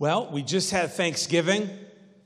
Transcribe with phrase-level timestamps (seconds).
[0.00, 1.70] Well, we just had Thanksgiving,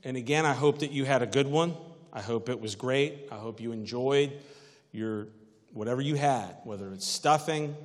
[0.02, 1.74] and again, I hope that you had a good one.
[2.14, 3.28] I hope it was great.
[3.30, 4.32] I hope you enjoyed
[4.90, 5.28] your
[5.74, 7.76] whatever you had, whether it's stuffing,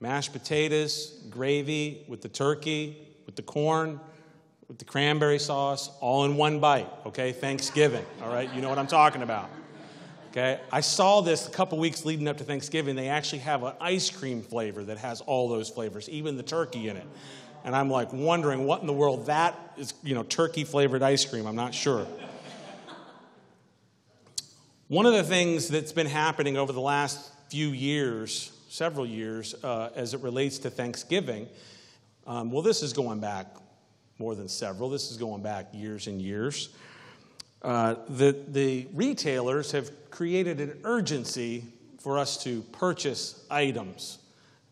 [0.00, 4.00] mashed potatoes, gravy with the turkey, with the corn,
[4.66, 7.30] with the cranberry sauce, all in one bite, okay?
[7.30, 8.52] Thanksgiving, all right?
[8.52, 9.48] You know what I'm talking about.
[10.30, 10.60] Okay?
[10.72, 12.96] I saw this a couple weeks leading up to Thanksgiving.
[12.96, 16.88] They actually have an ice cream flavor that has all those flavors, even the turkey
[16.88, 17.06] in it.
[17.64, 21.24] And I'm like wondering what in the world that is, you know, turkey flavored ice
[21.24, 21.46] cream.
[21.46, 22.06] I'm not sure.
[24.88, 29.90] One of the things that's been happening over the last few years, several years, uh,
[29.94, 31.48] as it relates to Thanksgiving,
[32.26, 33.46] um, well, this is going back
[34.18, 36.70] more than several, this is going back years and years.
[37.62, 41.64] Uh, the, the retailers have created an urgency
[42.00, 44.18] for us to purchase items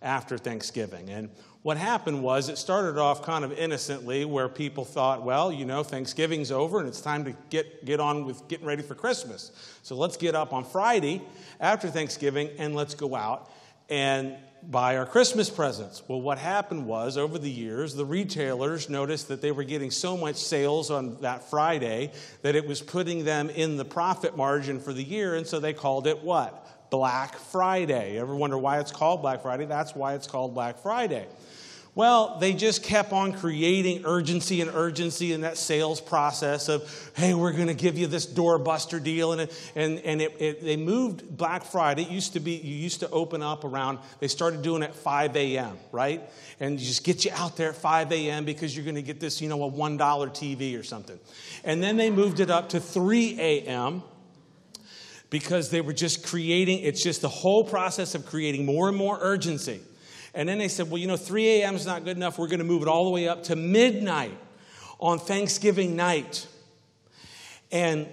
[0.02, 1.10] after Thanksgiving.
[1.10, 1.30] And
[1.62, 5.82] what happened was it started off kind of innocently where people thought, well, you know,
[5.82, 9.50] Thanksgiving's over and it's time to get, get on with getting ready for Christmas.
[9.82, 11.22] So let's get up on Friday
[11.60, 13.50] after Thanksgiving and let's go out
[13.88, 16.02] and buy our Christmas presents.
[16.08, 20.16] Well, what happened was over the years, the retailers noticed that they were getting so
[20.16, 24.92] much sales on that Friday that it was putting them in the profit margin for
[24.92, 26.90] the year, and so they called it what?
[26.90, 28.18] Black Friday.
[28.18, 29.66] Ever wonder why it's called Black Friday?
[29.66, 31.26] That's why it's called Black Friday.
[31.98, 37.34] Well, they just kept on creating urgency and urgency in that sales process of, hey,
[37.34, 39.32] we're going to give you this doorbuster deal.
[39.32, 42.02] And, and, and it, it, they moved Black Friday.
[42.02, 44.94] It used to be, you used to open up around, they started doing it at
[44.94, 46.22] 5 a.m., right?
[46.60, 48.44] And you just get you out there at 5 a.m.
[48.44, 51.18] because you're going to get this, you know, a $1 TV or something.
[51.64, 54.04] And then they moved it up to 3 a.m
[55.30, 59.18] because they were just creating, it's just the whole process of creating more and more
[59.20, 59.80] urgency.
[60.38, 61.74] And then they said, well, you know, 3 a.m.
[61.74, 62.38] is not good enough.
[62.38, 64.38] We're going to move it all the way up to midnight
[65.00, 66.46] on Thanksgiving night.
[67.72, 68.06] And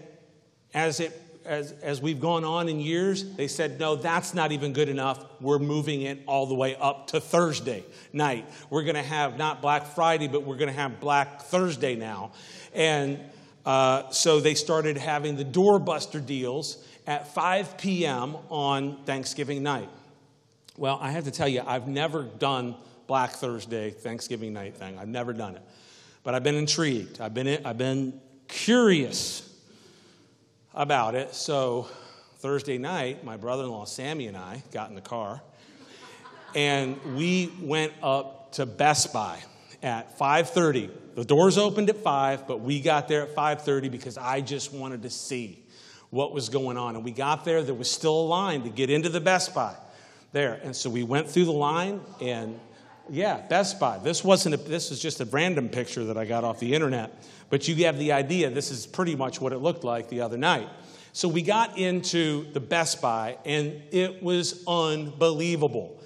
[0.74, 4.74] as, it, as, as we've gone on in years, they said, no, that's not even
[4.74, 5.24] good enough.
[5.40, 8.50] We're moving it all the way up to Thursday night.
[8.72, 12.32] We're going to have not Black Friday, but we're going to have Black Thursday now.
[12.74, 13.20] And
[13.68, 18.36] uh, so they started having the doorbuster deals at 5 p.m.
[18.50, 19.90] on Thanksgiving night.
[20.78, 22.76] Well, I have to tell you, I've never done
[23.08, 25.00] Black Thursday, Thanksgiving night thing.
[25.00, 25.62] I've never done it.
[26.24, 27.22] But I've been intrigued.
[27.22, 29.54] I've been, I've been curious
[30.74, 31.34] about it.
[31.34, 31.88] So
[32.40, 35.42] Thursday night, my brother in law Sammy and I got in the car
[36.56, 39.40] and we went up to Best Buy
[39.84, 40.90] at 5:30.
[41.16, 45.04] The doors opened at 5, but we got there at 5:30 because I just wanted
[45.04, 45.64] to see
[46.10, 46.96] what was going on.
[46.96, 49.76] And we got there, there was still a line to get into the Best Buy
[50.36, 50.60] there.
[50.64, 52.60] And so we went through the line and
[53.10, 54.00] yeah, Best Buy.
[54.00, 57.24] This wasn't a, this is just a random picture that I got off the internet,
[57.50, 58.50] but you have the idea.
[58.50, 60.68] This is pretty much what it looked like the other night.
[61.14, 66.02] So we got into the Best Buy and it was unbelievable.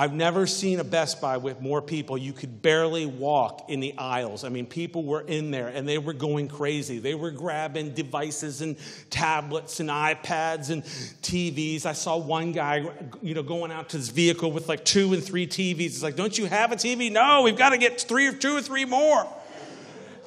[0.00, 2.16] I've never seen a Best Buy with more people.
[2.16, 4.44] You could barely walk in the aisles.
[4.44, 6.98] I mean, people were in there and they were going crazy.
[6.98, 8.78] They were grabbing devices and
[9.10, 11.84] tablets and iPads and TVs.
[11.84, 12.90] I saw one guy,
[13.20, 15.76] you know, going out to his vehicle with like two and three TVs.
[15.76, 18.56] He's like, "Don't you have a TV?" No, we've got to get three or two
[18.56, 19.26] or three more.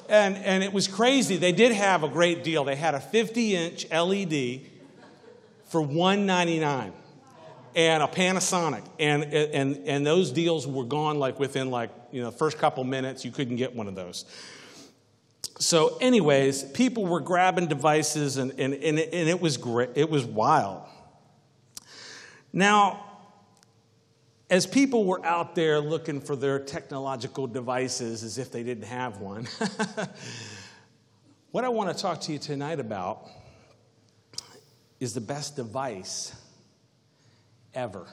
[0.08, 1.36] And and it was crazy.
[1.36, 2.62] They did have a great deal.
[2.62, 4.70] They had a 50-inch LED
[5.64, 6.92] for 199
[7.74, 8.84] and a Panasonic.
[8.98, 12.84] And, and, and those deals were gone like within like, you know, the first couple
[12.84, 14.24] minutes, you couldn't get one of those.
[15.58, 19.90] So, anyways, people were grabbing devices and, and, and, it, and it was great.
[19.94, 20.82] It was wild.
[22.52, 23.04] Now,
[24.50, 29.18] as people were out there looking for their technological devices as if they didn't have
[29.18, 29.46] one,
[31.50, 33.28] what I want to talk to you tonight about
[35.00, 36.34] is the best device
[37.74, 38.06] ever.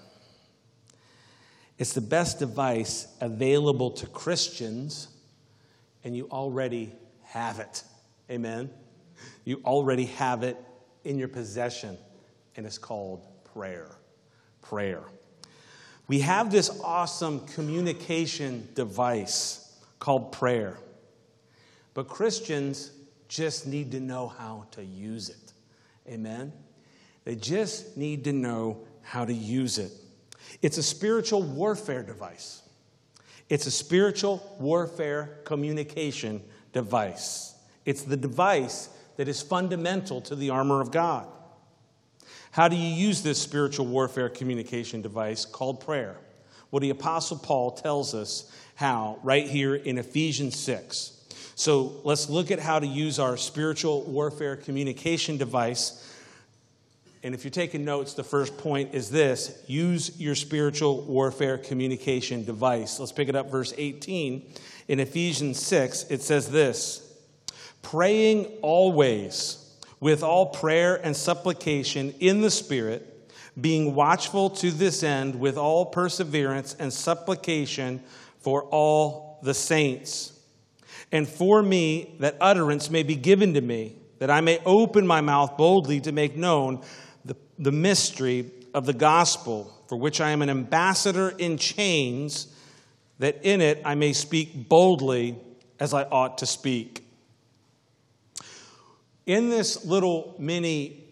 [1.77, 5.07] It's the best device available to Christians,
[6.03, 6.94] and you already
[7.24, 7.83] have it.
[8.30, 8.69] Amen?
[9.45, 10.57] You already have it
[11.03, 11.97] in your possession,
[12.56, 13.21] and it's called
[13.53, 13.88] prayer.
[14.62, 15.01] Prayer.
[16.07, 20.77] We have this awesome communication device called prayer,
[21.94, 22.91] but Christians
[23.27, 25.53] just need to know how to use it.
[26.07, 26.51] Amen?
[27.24, 29.92] They just need to know how to use it.
[30.62, 32.62] It's a spiritual warfare device.
[33.50, 36.42] It's a spiritual warfare communication
[36.74, 37.53] device.
[37.86, 41.27] It's the device that is fundamental to the armor of God.
[42.51, 46.18] How do you use this spiritual warfare communication device called prayer?
[46.69, 51.18] Well, the Apostle Paul tells us how right here in Ephesians 6.
[51.56, 56.11] So let's look at how to use our spiritual warfare communication device.
[57.23, 62.44] And if you're taking notes, the first point is this use your spiritual warfare communication
[62.44, 63.00] device.
[63.00, 64.51] Let's pick it up, verse 18.
[64.88, 67.07] In Ephesians 6, it says this
[67.83, 69.57] praying always
[70.00, 73.07] with all prayer and supplication in the Spirit,
[73.59, 78.01] being watchful to this end with all perseverance and supplication
[78.39, 80.33] for all the saints.
[81.12, 85.21] And for me, that utterance may be given to me, that I may open my
[85.21, 86.81] mouth boldly to make known
[87.62, 92.48] the, mystery of the gospel, for which I am an ambassador in chains,
[93.19, 95.38] that in it I may speak boldly
[95.80, 97.04] as I ought to speak.
[99.25, 101.04] In this little mini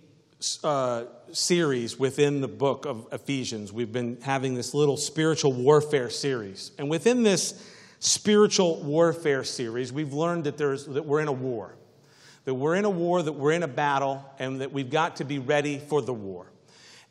[0.63, 6.71] uh, series within the book of Ephesians, we've been having this little spiritual warfare series.
[6.77, 7.63] And within this
[7.99, 11.75] spiritual warfare series, we've learned that, there's, that we're in a war.
[12.45, 15.25] That we're in a war, that we're in a battle, and that we've got to
[15.25, 16.47] be ready for the war.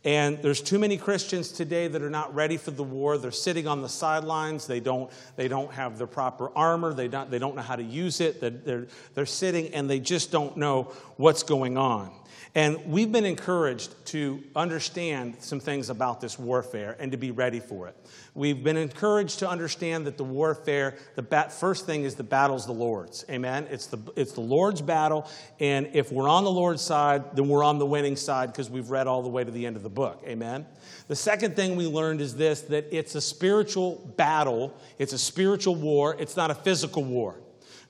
[0.05, 3.19] And there's too many Christians today that are not ready for the war.
[3.19, 4.67] They're sitting on the sidelines.
[4.67, 6.95] They don't, they don't have the proper armor.
[6.95, 8.41] They don't, they don't know how to use it.
[8.41, 12.13] They're, they're, they're sitting and they just don't know what's going on.
[12.59, 17.61] And we've been encouraged to understand some things about this warfare and to be ready
[17.61, 17.95] for it.
[18.35, 22.67] We've been encouraged to understand that the warfare, the bat, first thing is the battle's
[22.67, 23.25] the Lord's.
[23.31, 23.69] Amen.
[23.71, 27.63] It's the it's the Lord's battle, and if we're on the Lord's side, then we're
[27.63, 29.89] on the winning side because we've read all the way to the end of the
[29.89, 30.21] book.
[30.27, 30.67] Amen.
[31.07, 34.77] The second thing we learned is this: that it's a spiritual battle.
[34.99, 36.17] It's a spiritual war.
[36.19, 37.37] It's not a physical war.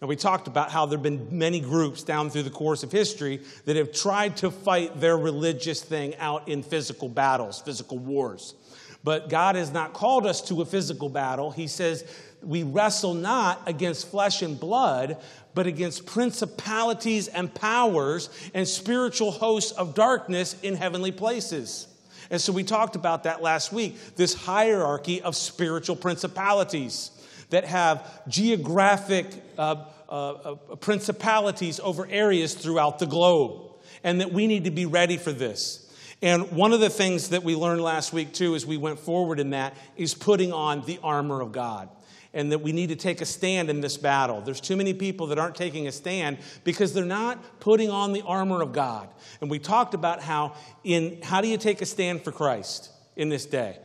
[0.01, 2.93] And we talked about how there have been many groups down through the course of
[2.93, 8.55] history that have tried to fight their religious thing out in physical battles, physical wars.
[9.03, 11.51] But God has not called us to a physical battle.
[11.51, 12.05] He says,
[12.43, 15.17] We wrestle not against flesh and blood,
[15.55, 21.89] but against principalities and powers and spiritual hosts of darkness in heavenly places.
[22.31, 27.11] And so we talked about that last week this hierarchy of spiritual principalities
[27.51, 33.73] that have geographic uh, uh, uh, principalities over areas throughout the globe,
[34.03, 35.85] and that we need to be ready for this.
[36.21, 39.39] And one of the things that we learned last week, too, as we went forward
[39.39, 41.89] in that, is putting on the armor of God.
[42.35, 44.43] And that we need to take a stand in this battle.
[44.43, 48.23] There's too many people that aren't taking a stand because they're not putting on the
[48.23, 49.09] armor of God.
[49.41, 50.55] And we talked about how
[50.85, 53.79] in how do you take a stand for Christ in this day?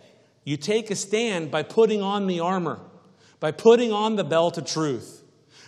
[0.43, 2.79] You take a stand by putting on the armor
[3.43, 5.21] by putting on the belt of truth,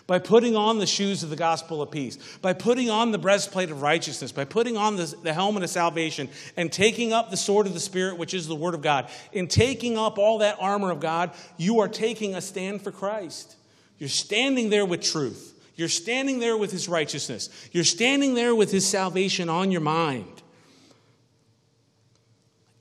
[0.07, 3.69] by putting on the shoes of the gospel of peace, by putting on the breastplate
[3.69, 7.67] of righteousness, by putting on the, the helmet of salvation, and taking up the sword
[7.67, 9.09] of the Spirit, which is the word of God.
[9.33, 13.57] In taking up all that armor of God, you are taking a stand for Christ.
[13.99, 15.61] You're standing there with truth.
[15.75, 17.49] You're standing there with his righteousness.
[17.73, 20.43] You're standing there with his salvation on your mind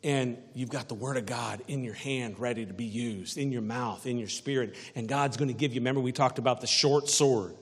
[0.05, 3.51] and you've got the Word of God in your hand ready to be used, in
[3.51, 5.81] your mouth, in your spirit, and God's going to give you.
[5.81, 7.57] Remember, we talked about the short sword,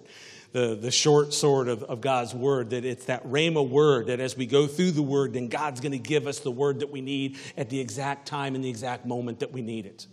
[0.51, 4.37] the, the short sword of, of God's Word, that it's that Rhema word that as
[4.37, 7.01] we go through the Word, then God's going to give us the Word that we
[7.01, 10.09] need at the exact time and the exact moment that we need it.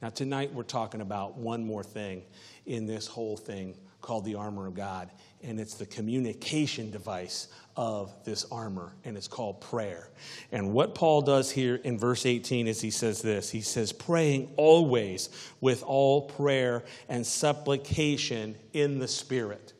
[0.00, 2.22] Now, tonight we're talking about one more thing
[2.66, 5.10] in this whole thing called the armor of God,
[5.42, 7.48] and it's the communication device
[7.78, 10.10] of this armor, and it's called prayer.
[10.50, 14.52] And what Paul does here in verse 18 is he says this He says, praying
[14.56, 15.30] always
[15.60, 19.72] with all prayer and supplication in the Spirit.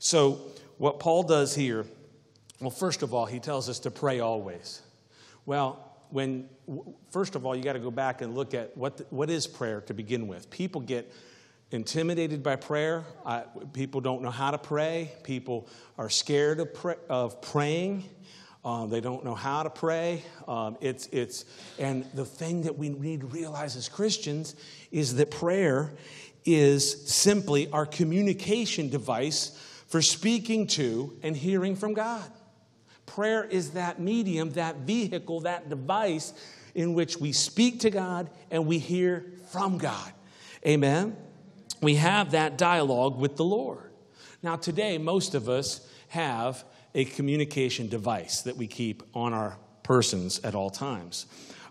[0.00, 0.40] So,
[0.78, 1.86] what Paul does here,
[2.60, 4.82] well, first of all, he tells us to pray always.
[5.46, 6.48] Well, when
[7.12, 9.82] first of all, you got to go back and look at what, what is prayer
[9.82, 10.50] to begin with.
[10.50, 11.12] People get
[11.70, 13.04] intimidated by prayer.
[13.24, 15.12] I, people don't know how to pray.
[15.24, 15.68] People
[15.98, 18.04] are scared of, pray, of praying.
[18.64, 20.22] Um, they don't know how to pray.
[20.48, 21.44] Um, it's, it's,
[21.78, 24.56] and the thing that we need to realize as Christians
[24.90, 25.92] is that prayer
[26.44, 32.30] is simply our communication device for speaking to and hearing from God.
[33.06, 36.32] Prayer is that medium, that vehicle, that device
[36.74, 40.12] in which we speak to God and we hear from God.
[40.66, 41.16] Amen?
[41.80, 43.90] We have that dialogue with the Lord.
[44.42, 50.40] Now, today, most of us have a communication device that we keep on our persons
[50.40, 51.26] at all times.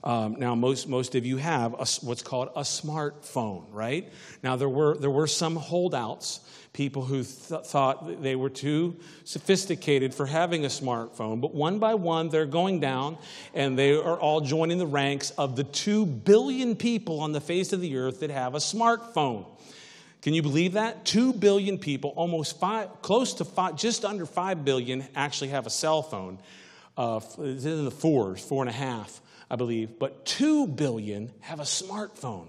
[0.06, 4.12] Um, now, most, most of you have a, what's called a smartphone, right?
[4.44, 6.42] Now, there were, there were some holdouts,
[6.74, 11.42] people who th- thought they were too sophisticated for having a smartphone.
[11.42, 13.18] But one by one, they're going down,
[13.56, 17.74] and they are all joining the ranks of the 2 billion people on the face
[17.74, 19.48] of the earth that have a smartphone.
[20.26, 21.06] Can you believe that?
[21.06, 25.70] 2 billion people, almost five, close to five, just under 5 billion, actually have a
[25.70, 26.40] cell phone.
[26.98, 29.22] Uh, it's in the fours, four and a half.
[29.52, 32.48] I believe, but 2 billion have a smartphone.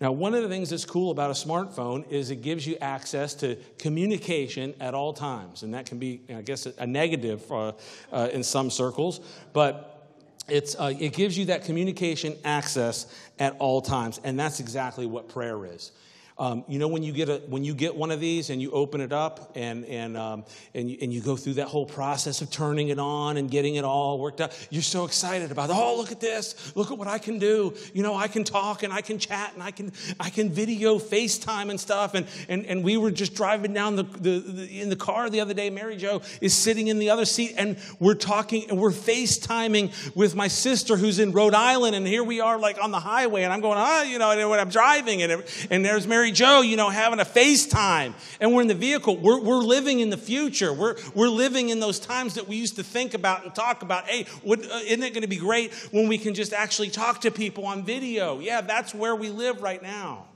[0.00, 3.34] Now, one of the things that's cool about a smartphone is it gives you access
[3.34, 5.62] to communication at all times.
[5.62, 7.72] And that can be, I guess, a negative uh,
[8.10, 9.20] uh, in some circles,
[9.52, 10.08] but
[10.48, 14.18] uh, it gives you that communication access at all times.
[14.24, 15.92] And that's exactly what prayer is.
[16.38, 18.70] Um, you know, when you, get a, when you get one of these and you
[18.70, 22.40] open it up and, and, um, and, you, and you go through that whole process
[22.42, 25.96] of turning it on and getting it all worked out, you're so excited about, oh,
[25.96, 26.76] look at this.
[26.76, 27.74] Look at what I can do.
[27.92, 31.00] You know, I can talk and I can chat and I can, I can video
[31.00, 32.14] FaceTime and stuff.
[32.14, 35.40] And, and, and we were just driving down the, the, the, in the car the
[35.40, 35.70] other day.
[35.70, 40.36] Mary Jo is sitting in the other seat and we're talking and we're FaceTiming with
[40.36, 41.96] my sister who's in Rhode Island.
[41.96, 44.60] And here we are like on the highway and I'm going, ah, you know, and
[44.60, 48.60] I'm driving and, and there's Mary Mary Jo, you know, having a FaceTime, and we're
[48.60, 49.16] in the vehicle.
[49.16, 50.74] We're, we're living in the future.
[50.74, 54.06] We're, we're living in those times that we used to think about and talk about.
[54.06, 57.30] Hey, uh, isn't it going to be great when we can just actually talk to
[57.30, 58.40] people on video?
[58.40, 60.26] Yeah, that's where we live right now.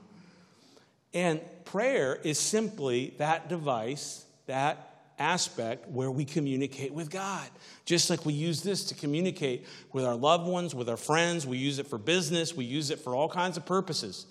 [1.13, 7.47] And prayer is simply that device, that aspect where we communicate with God.
[7.85, 11.59] Just like we use this to communicate with our loved ones, with our friends, we
[11.59, 14.25] use it for business, we use it for all kinds of purposes.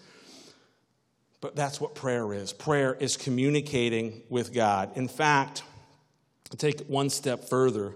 [1.43, 2.53] But that's what prayer is.
[2.53, 4.97] Prayer is communicating with God.
[4.97, 5.65] In fact,
[6.57, 7.95] take one step further,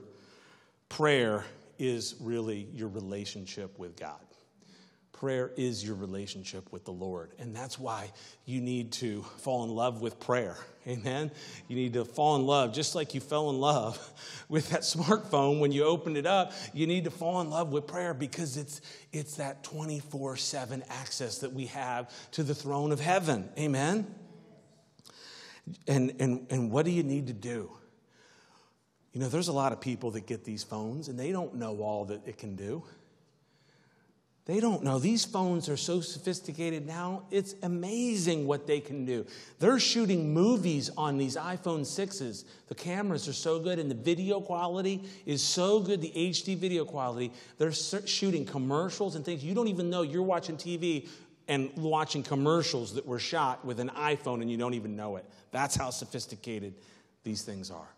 [0.88, 1.45] prayer
[1.79, 4.25] is really your relationship with God.
[5.21, 7.33] Prayer is your relationship with the Lord.
[7.39, 8.13] And that's why
[8.45, 10.57] you need to fall in love with prayer.
[10.87, 11.31] Amen.
[11.69, 13.99] You need to fall in love, just like you fell in love
[14.49, 16.53] with that smartphone when you opened it up.
[16.75, 21.39] You need to fall in love with prayer because it's, it's that 24 7 access
[21.39, 23.49] that we have to the throne of heaven.
[23.59, 24.07] Amen.
[25.89, 27.71] And, and, and what do you need to do?
[29.13, 31.79] You know, there's a lot of people that get these phones and they don't know
[31.79, 32.85] all that it can do.
[34.47, 35.00] They don't know.
[35.00, 39.26] These phones are so sophisticated now, it's amazing what they can do.
[39.59, 42.45] They're shooting movies on these iPhone 6s.
[42.69, 46.85] The cameras are so good, and the video quality is so good the HD video
[46.85, 47.33] quality.
[47.59, 49.43] They're shooting commercials and things.
[49.43, 51.09] You don't even know you're watching TV
[51.49, 55.25] and watching commercials that were shot with an iPhone, and you don't even know it.
[55.50, 56.73] That's how sophisticated
[57.25, 57.88] these things are.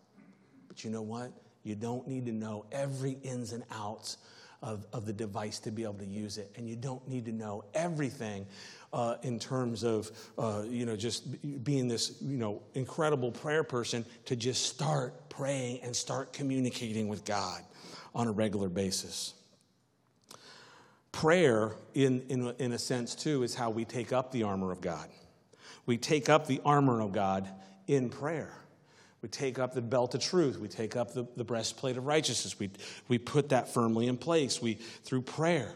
[0.66, 1.30] But you know what?
[1.62, 4.16] You don't need to know every ins and outs
[4.62, 6.52] of, of the device to be able to use it.
[6.56, 8.46] And you don't need to know everything
[8.92, 14.04] uh, in terms of, uh, you know, just being this, you know, incredible prayer person
[14.24, 17.62] to just start praying and start communicating with God
[18.14, 19.34] on a regular basis.
[21.12, 24.80] Prayer, in, in, in a sense, too, is how we take up the armor of
[24.80, 25.08] God.
[25.86, 27.48] We take up the armor of God
[27.86, 28.57] in prayer.
[29.22, 30.58] We take up the belt of truth.
[30.58, 32.58] We take up the, the breastplate of righteousness.
[32.58, 32.70] We,
[33.08, 34.62] we put that firmly in place.
[34.62, 35.72] We, through prayer,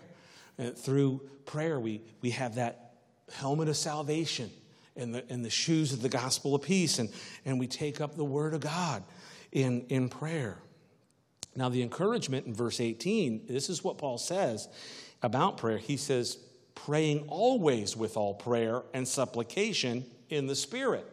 [0.58, 2.94] uh, through prayer, we, we have that
[3.32, 4.50] helmet of salvation
[4.96, 6.98] and the, and the shoes of the gospel of peace.
[6.98, 7.08] And,
[7.44, 9.02] and we take up the word of God
[9.50, 10.58] in, in prayer.
[11.56, 14.68] Now, the encouragement in verse 18, this is what Paul says
[15.22, 15.78] about prayer.
[15.78, 16.38] He says,
[16.74, 21.06] praying always with all prayer and supplication in the Spirit.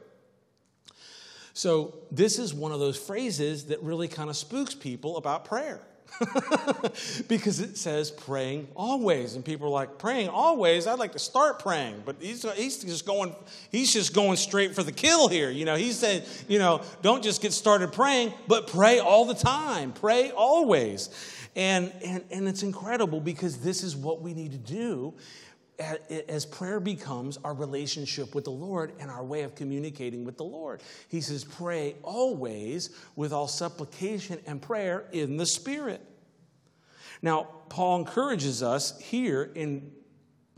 [1.59, 5.81] So, this is one of those phrases that really kind of spooks people about prayer.
[7.27, 10.87] because it says praying always and people are like praying always?
[10.87, 13.35] I'd like to start praying but he's, he's just going
[13.71, 15.75] he's just going straight for the kill here you know?
[15.75, 19.91] He's saying you know don't just get started praying but pray all the time.
[19.91, 21.09] Pray always.
[21.55, 25.13] And and, and it's incredible because this is what we need to do
[25.79, 30.43] as prayer becomes our relationship with the Lord and our way of communicating with the
[30.43, 30.81] Lord.
[31.07, 36.01] He says, Pray always with all supplication and prayer in the Spirit.
[37.21, 39.91] Now, Paul encourages us here in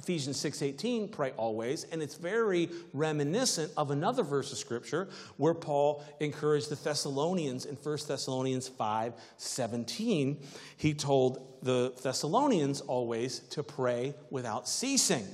[0.01, 6.03] Ephesians 6:18, pray always, and it's very reminiscent of another verse of scripture where Paul
[6.19, 10.39] encouraged the Thessalonians in 1 Thessalonians 5:17.
[10.75, 15.27] He told the Thessalonians always to pray without ceasing.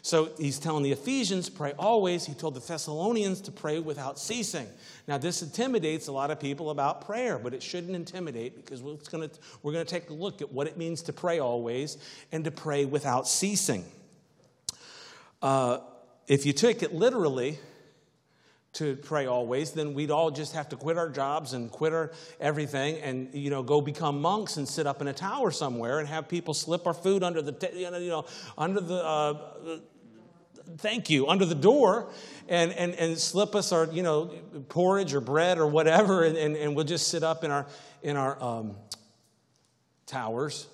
[0.00, 2.24] So he's telling the Ephesians, pray always.
[2.24, 4.68] He told the Thessalonians to pray without ceasing.
[5.06, 8.96] Now, this intimidates a lot of people about prayer, but it shouldn't intimidate because we're
[9.10, 11.96] going to, take a look at what it means to pray always
[12.32, 13.84] and to pray without ceasing.
[15.44, 15.80] Uh,
[16.26, 17.58] if you took it literally,
[18.72, 22.10] to pray always, then we'd all just have to quit our jobs and quit our
[22.40, 26.08] everything and you know go become monks and sit up in a tower somewhere and
[26.08, 28.26] have people slip our food under the know, you know
[28.58, 29.78] under the uh,
[30.78, 32.10] thank you under the door
[32.48, 34.26] and, and, and slip us our you know
[34.68, 37.66] porridge or bread or whatever and, and, and we'll just sit up in our
[38.02, 38.74] in our um,
[40.06, 40.66] towers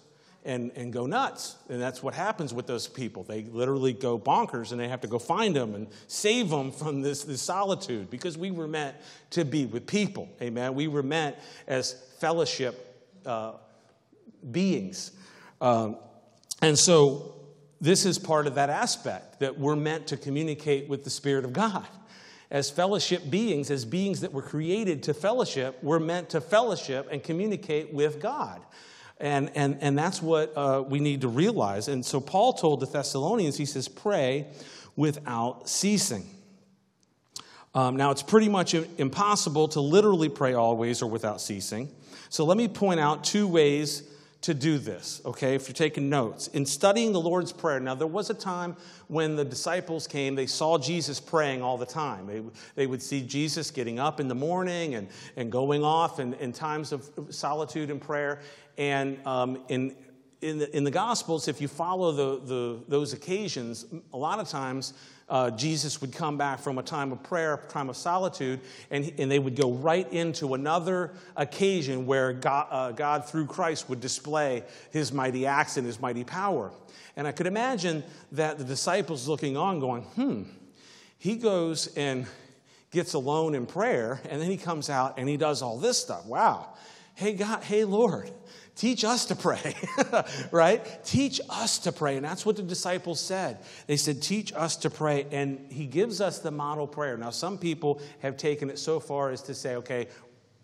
[0.45, 1.57] and, and go nuts.
[1.69, 3.25] And that's what happens with those people.
[3.25, 7.03] They literally go bonkers and they have to go find them and save them from
[7.03, 8.97] this, this solitude because we were meant
[9.31, 10.29] to be with people.
[10.41, 10.75] Amen.
[10.75, 13.53] We were meant as fellowship uh,
[14.51, 15.13] beings.
[15.61, 15.97] Um,
[16.63, 17.35] and so
[17.81, 21.53] this is part of that aspect that we're meant to communicate with the Spirit of
[21.53, 21.87] God.
[22.51, 27.23] As fellowship beings, as beings that were created to fellowship, we're meant to fellowship and
[27.23, 28.61] communicate with God.
[29.21, 31.89] And, and, and that's what uh, we need to realize.
[31.89, 34.47] And so Paul told the Thessalonians, he says, pray
[34.97, 36.27] without ceasing.
[37.75, 41.89] Um, now, it's pretty much impossible to literally pray always or without ceasing.
[42.31, 44.10] So let me point out two ways
[44.43, 46.47] to do this, okay, if you're taking notes.
[46.49, 48.75] In studying the Lord's Prayer, now there was a time
[49.09, 52.27] when the disciples came, they saw Jesus praying all the time.
[52.27, 52.43] They,
[52.75, 56.55] they would see Jesus getting up in the morning and, and going off in, in
[56.55, 58.41] times of solitude and prayer.
[58.79, 59.95] And um, in,
[60.41, 64.49] in, the, in the Gospels, if you follow the, the, those occasions, a lot of
[64.49, 64.95] times
[65.31, 68.61] uh, Jesus would come back from a time of prayer, a time of solitude,
[68.91, 73.89] and, and they would go right into another occasion where God, uh, God, through Christ,
[73.89, 76.73] would display his mighty acts and his mighty power.
[77.17, 80.43] And I could imagine that the disciples looking on, going, hmm,
[81.17, 82.27] he goes and
[82.91, 86.27] gets alone in prayer, and then he comes out and he does all this stuff.
[86.27, 86.75] Wow.
[87.15, 88.31] Hey, God, hey, Lord,
[88.81, 89.75] Teach us to pray,
[90.51, 91.05] right?
[91.05, 92.17] Teach us to pray.
[92.17, 93.59] And that's what the disciples said.
[93.87, 95.27] They said, Teach us to pray.
[95.31, 97.19] And he gives us the model prayer.
[97.19, 100.09] Now, some people have taken it so far as to say, okay,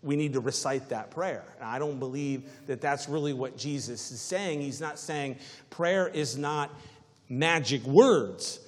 [0.01, 1.43] we need to recite that prayer.
[1.59, 4.61] And I don't believe that that's really what Jesus is saying.
[4.61, 5.35] He's not saying
[5.69, 6.73] prayer is not
[7.29, 8.61] magic words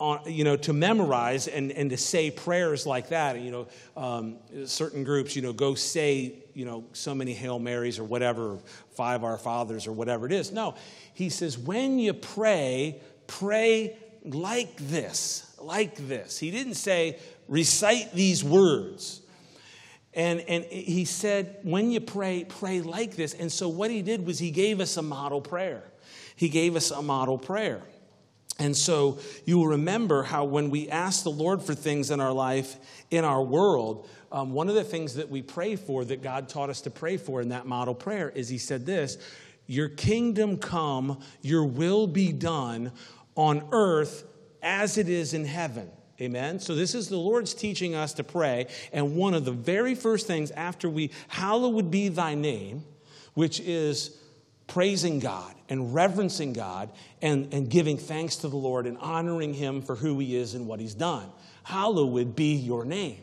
[0.00, 3.38] on, you know, to memorize and, and to say prayers like that.
[3.38, 8.00] You know, um, certain groups, you know, go say, you know, so many Hail Marys
[8.00, 8.58] or whatever,
[8.90, 10.50] five Our Fathers or whatever it is.
[10.50, 10.74] No,
[11.14, 16.36] he says, when you pray, pray like this, like this.
[16.36, 19.22] He didn't say, recite these words.
[20.14, 23.34] And, and he said, when you pray, pray like this.
[23.34, 25.84] And so what he did was he gave us a model prayer.
[26.34, 27.82] He gave us a model prayer.
[28.58, 32.32] And so you will remember how when we ask the Lord for things in our
[32.32, 32.76] life,
[33.10, 36.68] in our world, um, one of the things that we pray for, that God taught
[36.68, 39.16] us to pray for in that model prayer, is He said this
[39.66, 42.92] Your kingdom come, your will be done
[43.36, 44.24] on earth
[44.60, 45.88] as it is in heaven.
[46.20, 46.58] Amen.
[46.58, 48.66] So, this is the Lord's teaching us to pray.
[48.92, 52.84] And one of the very first things after we, hallowed be thy name,
[53.34, 54.18] which is
[54.68, 59.82] praising God and reverencing God and, and giving thanks to the Lord and honoring Him
[59.82, 61.28] for who He is and what He's done.
[61.64, 63.18] Hallowed be your name.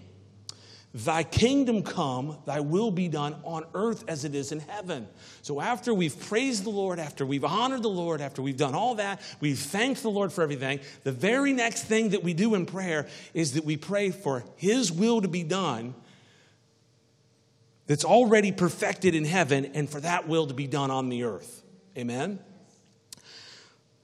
[0.93, 5.07] Thy kingdom come, thy will be done on earth as it is in heaven.
[5.41, 8.95] So, after we've praised the Lord, after we've honored the Lord, after we've done all
[8.95, 12.65] that, we've thanked the Lord for everything, the very next thing that we do in
[12.65, 15.95] prayer is that we pray for His will to be done
[17.87, 21.63] that's already perfected in heaven and for that will to be done on the earth.
[21.97, 22.39] Amen?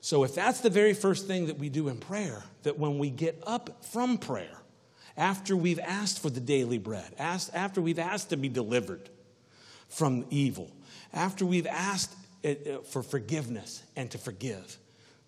[0.01, 3.09] So, if that's the very first thing that we do in prayer, that when we
[3.11, 4.57] get up from prayer,
[5.15, 9.09] after we've asked for the daily bread, asked, after we've asked to be delivered
[9.89, 10.71] from evil,
[11.13, 14.77] after we've asked uh, for forgiveness and to forgive,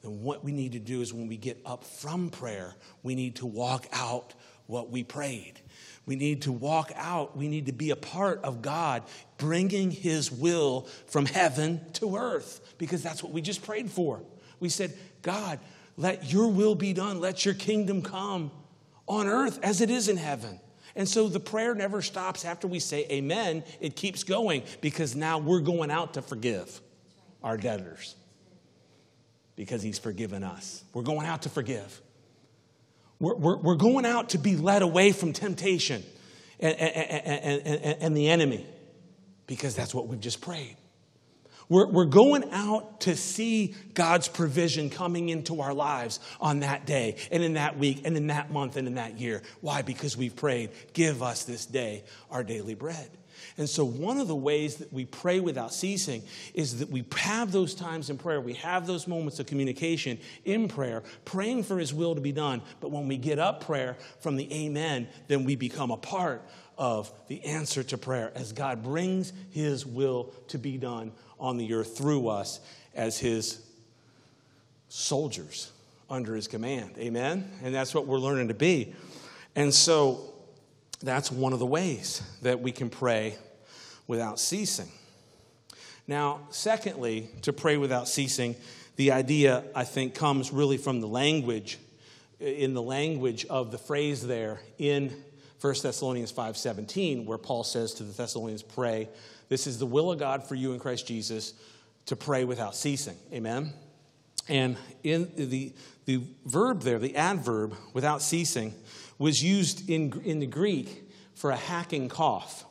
[0.01, 3.35] then what we need to do is when we get up from prayer, we need
[3.35, 4.33] to walk out
[4.65, 5.59] what we prayed.
[6.05, 7.37] We need to walk out.
[7.37, 9.03] We need to be a part of God
[9.37, 14.21] bringing His will from heaven to earth because that's what we just prayed for.
[14.59, 15.59] We said, God,
[15.95, 17.21] let your will be done.
[17.21, 18.51] Let your kingdom come
[19.07, 20.59] on earth as it is in heaven.
[20.95, 23.63] And so the prayer never stops after we say amen.
[23.79, 26.81] It keeps going because now we're going out to forgive
[27.41, 28.15] our debtors
[29.55, 30.83] because he's forgiven us.
[30.93, 32.01] We're going out to forgive.
[33.23, 36.03] We're, we're, we're going out to be led away from temptation
[36.59, 38.67] and, and, and, and the enemy
[39.47, 40.75] because that's what we've just prayed.
[41.69, 47.15] We're, we're going out to see God's provision coming into our lives on that day
[47.31, 49.41] and in that week and in that month and in that year.
[49.61, 49.83] Why?
[49.83, 53.09] Because we've prayed, give us this day our daily bread.
[53.57, 57.51] And so, one of the ways that we pray without ceasing is that we have
[57.51, 58.41] those times in prayer.
[58.41, 62.61] We have those moments of communication in prayer, praying for His will to be done.
[62.79, 66.41] But when we get up prayer from the Amen, then we become a part
[66.77, 71.73] of the answer to prayer as God brings His will to be done on the
[71.73, 72.59] earth through us
[72.95, 73.61] as His
[74.89, 75.71] soldiers
[76.09, 76.97] under His command.
[76.97, 77.51] Amen?
[77.63, 78.93] And that's what we're learning to be.
[79.55, 80.32] And so,
[81.03, 83.35] that's one of the ways that we can pray
[84.07, 84.89] without ceasing.
[86.07, 88.55] Now, secondly, to pray without ceasing,
[88.95, 91.77] the idea, I think, comes really from the language,
[92.39, 95.13] in the language of the phrase there in
[95.61, 99.07] 1 Thessalonians 5:17, where Paul says to the Thessalonians, pray.
[99.47, 101.53] This is the will of God for you in Christ Jesus
[102.07, 103.17] to pray without ceasing.
[103.31, 103.73] Amen.
[104.49, 105.73] And in the,
[106.05, 108.73] the verb there, the adverb, without ceasing,
[109.23, 112.65] was used in, in the Greek for a hacking cough.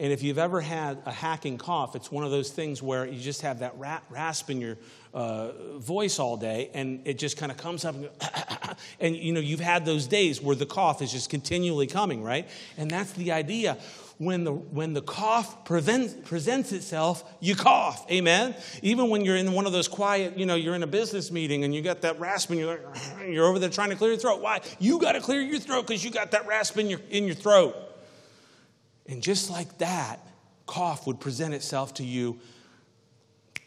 [0.00, 3.20] And if you've ever had a hacking cough, it's one of those things where you
[3.20, 3.74] just have that
[4.08, 4.76] rasp in your
[5.12, 8.08] uh, voice all day, and it just kind of comes up, and,
[9.00, 12.48] and you know you've had those days where the cough is just continually coming, right?
[12.76, 13.76] And that's the idea.
[14.18, 18.08] When the when the cough presents itself, you cough.
[18.10, 18.54] Amen.
[18.82, 21.62] Even when you're in one of those quiet, you know, you're in a business meeting
[21.62, 22.80] and you got that rasp, and you're like,
[23.28, 24.40] you're over there trying to clear your throat.
[24.40, 24.60] Why?
[24.78, 27.36] You got to clear your throat because you got that rasp in your in your
[27.36, 27.76] throat.
[29.08, 30.20] And just like that,
[30.66, 32.38] cough would present itself to you.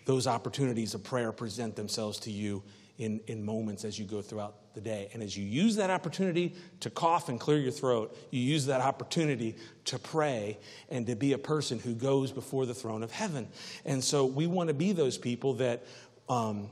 [0.05, 2.63] Those opportunities of prayer present themselves to you
[2.97, 5.09] in, in moments as you go throughout the day.
[5.13, 8.81] And as you use that opportunity to cough and clear your throat, you use that
[8.81, 13.47] opportunity to pray and to be a person who goes before the throne of heaven.
[13.85, 15.83] And so we want to be those people that,
[16.29, 16.69] um,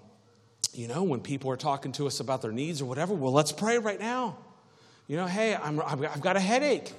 [0.74, 3.52] you know, when people are talking to us about their needs or whatever, well, let's
[3.52, 4.38] pray right now.
[5.08, 6.94] You know, hey, I'm, I've got a headache.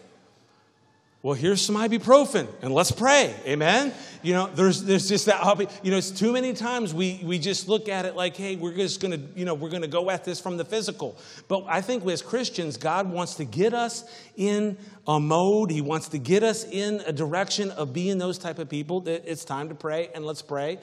[1.23, 3.35] Well, here's some ibuprofen and let's pray.
[3.45, 3.93] Amen.
[4.23, 5.45] You know, there's there's just that
[5.83, 8.75] you know, it's too many times we we just look at it like, hey, we're
[8.75, 11.19] just gonna, you know, we're gonna go at this from the physical.
[11.47, 14.05] But I think as Christians, God wants to get us
[14.35, 18.59] in a mode, He wants to get us in a direction of being those type
[18.59, 20.79] of people that it's time to pray and let's pray.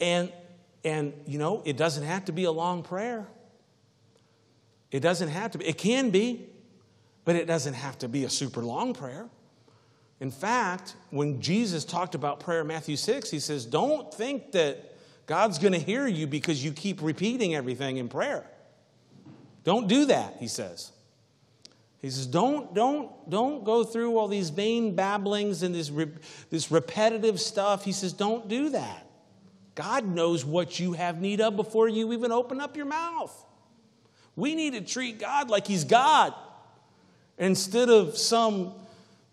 [0.00, 0.32] And
[0.86, 3.26] and you know, it doesn't have to be a long prayer.
[4.90, 6.46] It doesn't have to be, it can be,
[7.26, 9.28] but it doesn't have to be a super long prayer.
[10.22, 14.94] In fact, when Jesus talked about prayer in Matthew 6, he says, Don't think that
[15.26, 18.46] God's going to hear you because you keep repeating everything in prayer.
[19.64, 20.92] Don't do that, he says.
[22.00, 26.12] He says, don't, don't, don't go through all these vain babblings and this, re-
[26.50, 27.84] this repetitive stuff.
[27.84, 29.06] He says, don't do that.
[29.74, 33.32] God knows what you have need of before you even open up your mouth.
[34.36, 36.32] We need to treat God like He's God
[37.38, 38.74] instead of some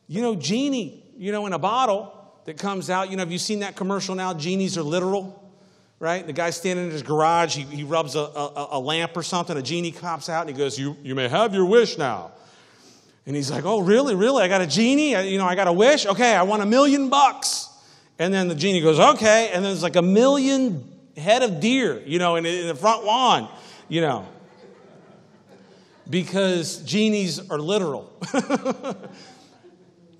[0.09, 2.13] you know, genie, you know, in a bottle
[2.45, 3.11] that comes out.
[3.11, 4.33] You know, have you seen that commercial now?
[4.33, 5.53] Genies are literal,
[5.99, 6.25] right?
[6.25, 9.55] The guy's standing in his garage, he, he rubs a, a, a lamp or something,
[9.55, 12.31] a genie pops out, and he goes, you, you may have your wish now.
[13.27, 14.15] And he's like, Oh, really?
[14.15, 14.43] Really?
[14.43, 15.15] I got a genie?
[15.15, 16.07] I, you know, I got a wish?
[16.07, 17.69] Okay, I want a million bucks.
[18.17, 19.47] And then the genie goes, Okay.
[19.53, 23.05] And then there's like a million head of deer, you know, in, in the front
[23.05, 23.47] lawn,
[23.87, 24.27] you know.
[26.09, 28.11] Because genies are literal.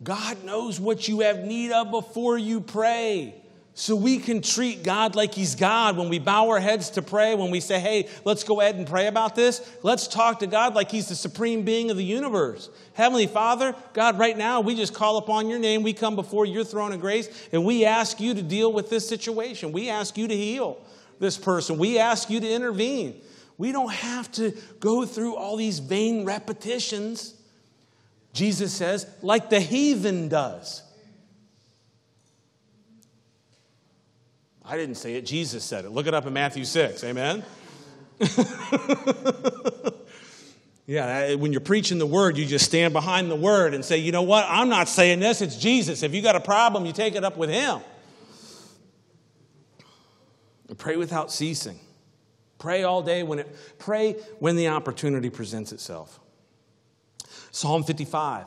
[0.04, 3.36] God knows what you have need of before you pray.
[3.80, 5.96] So we can treat God like He's God.
[5.96, 8.86] When we bow our heads to pray, when we say, hey, let's go ahead and
[8.86, 12.70] pray about this, let's talk to God like He's the supreme being of the universe.
[12.94, 15.82] Heavenly Father, God, right now, we just call upon your name.
[15.84, 19.08] We come before your throne of grace and we ask you to deal with this
[19.08, 19.72] situation.
[19.72, 20.78] We ask you to heal
[21.20, 21.78] this person.
[21.78, 23.22] We ask you to intervene.
[23.58, 27.34] We don't have to go through all these vain repetitions.
[28.40, 30.82] Jesus says, like the heathen does.
[34.64, 35.90] I didn't say it, Jesus said it.
[35.90, 37.04] Look it up in Matthew 6.
[37.04, 37.44] Amen?
[40.88, 44.14] yeah, when you're preaching the word, you just stand behind the word and say, you
[44.14, 44.46] know what?
[44.48, 46.02] I'm not saying this, it's Jesus.
[46.02, 47.82] If you got a problem, you take it up with him.
[50.78, 51.78] Pray without ceasing.
[52.58, 56.22] Pray all day when it pray when the opportunity presents itself.
[57.52, 58.46] Psalm 55,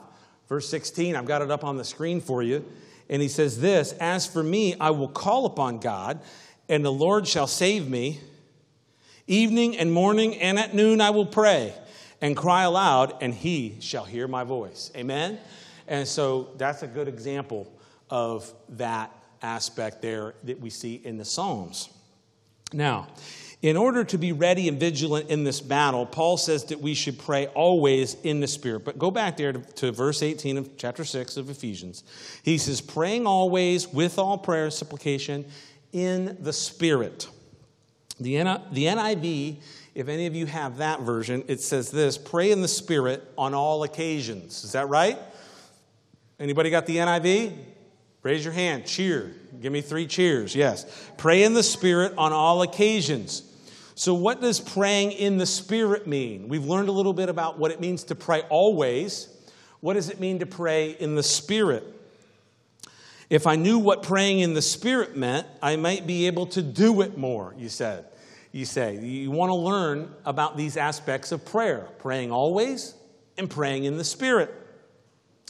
[0.48, 2.64] verse 16, I've got it up on the screen for you.
[3.08, 6.20] And he says this As for me, I will call upon God,
[6.68, 8.20] and the Lord shall save me.
[9.28, 11.74] Evening and morning and at noon I will pray
[12.20, 14.90] and cry aloud, and he shall hear my voice.
[14.96, 15.38] Amen?
[15.88, 17.72] And so that's a good example
[18.10, 19.10] of that
[19.42, 21.88] aspect there that we see in the Psalms.
[22.72, 23.08] Now,
[23.62, 27.16] in order to be ready and vigilant in this battle, Paul says that we should
[27.16, 28.84] pray always in the Spirit.
[28.84, 32.02] But go back there to, to, verse 18 of chapter 6 of Ephesians.
[32.42, 35.44] He says, praying always with all prayer and supplication
[35.92, 37.28] in the Spirit.
[38.18, 38.34] The,
[38.72, 39.58] the NIV,
[39.94, 43.54] if any of you have that version, it says this pray in the Spirit on
[43.54, 44.64] all occasions.
[44.64, 45.18] Is that right?
[46.40, 47.56] Anybody got the NIV?
[48.24, 48.86] Raise your hand.
[48.86, 49.32] Cheer.
[49.60, 50.56] Give me three cheers.
[50.56, 50.84] Yes.
[51.16, 53.44] Pray in the Spirit on all occasions.
[54.02, 56.48] So, what does praying in the Spirit mean?
[56.48, 59.28] We've learned a little bit about what it means to pray always.
[59.78, 61.84] What does it mean to pray in the Spirit?
[63.30, 67.02] If I knew what praying in the Spirit meant, I might be able to do
[67.02, 68.06] it more, you said.
[68.50, 68.98] You say.
[68.98, 72.94] You want to learn about these aspects of prayer praying always
[73.38, 74.52] and praying in the Spirit.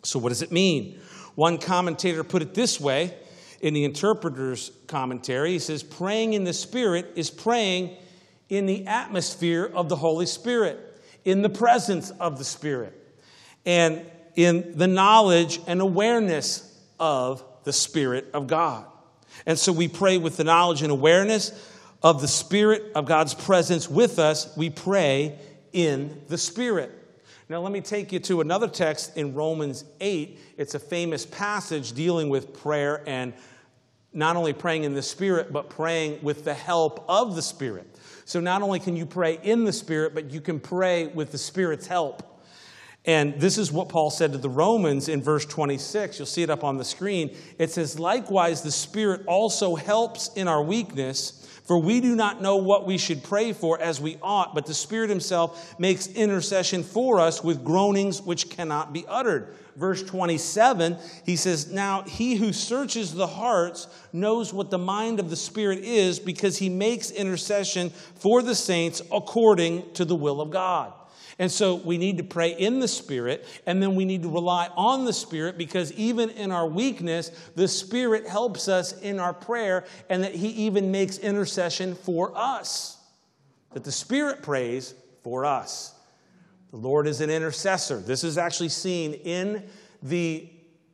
[0.03, 1.01] So, what does it mean?
[1.37, 3.17] One commentator put it this way
[3.63, 5.53] in the interpreter's commentary.
[5.53, 7.97] He says, Praying in the Spirit is praying
[8.53, 10.79] in the atmosphere of the Holy Spirit,
[11.25, 12.93] in the presence of the Spirit,
[13.65, 14.05] and
[14.37, 18.85] in the knowledge and awareness of the Spirit of God.
[19.47, 21.51] And so we pray with the knowledge and awareness
[22.03, 24.55] of the Spirit of God's presence with us.
[24.55, 25.39] We pray
[25.73, 26.91] in the Spirit.
[27.49, 30.39] Now, let me take you to another text in Romans 8.
[30.59, 33.33] It's a famous passage dealing with prayer and
[34.13, 37.87] not only praying in the Spirit, but praying with the help of the Spirit.
[38.25, 41.39] So not only can you pray in the Spirit, but you can pray with the
[41.39, 42.29] Spirit's help.
[43.05, 46.19] And this is what Paul said to the Romans in verse 26.
[46.19, 47.37] You'll see it up on the screen.
[47.59, 52.57] It says, Likewise, the Spirit also helps in our weakness, for we do not know
[52.57, 57.19] what we should pray for as we ought, but the Spirit Himself makes intercession for
[57.19, 63.13] us with groanings which cannot be uttered verse 27, he says, Now he who searches
[63.15, 68.43] the hearts knows what the mind of the Spirit is because he makes intercession for
[68.43, 70.93] the saints according to the will of God.
[71.39, 74.69] And so we need to pray in the Spirit, and then we need to rely
[74.77, 79.85] on the Spirit because even in our weakness, the Spirit helps us in our prayer,
[80.09, 82.99] and that He even makes intercession for us.
[83.73, 85.95] That the Spirit prays for us.
[86.73, 88.01] The Lord is an intercessor.
[88.01, 89.63] This is actually seen in
[90.03, 90.51] the,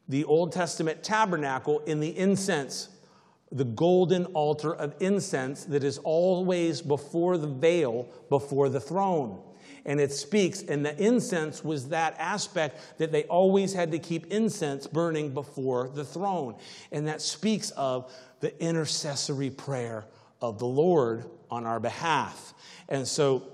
[0.09, 2.89] the Old Testament tabernacle in the incense,
[3.53, 9.41] the golden altar of incense that is always before the veil, before the throne.
[9.87, 14.27] And it speaks, and the incense was that aspect that they always had to keep
[14.33, 16.57] incense burning before the throne.
[16.91, 20.07] And that speaks of the intercessory prayer
[20.43, 22.53] of the Lord on our behalf.
[22.89, 23.45] And so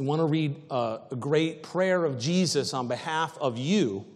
[0.00, 4.06] you want to read uh, a great prayer of Jesus on behalf of you,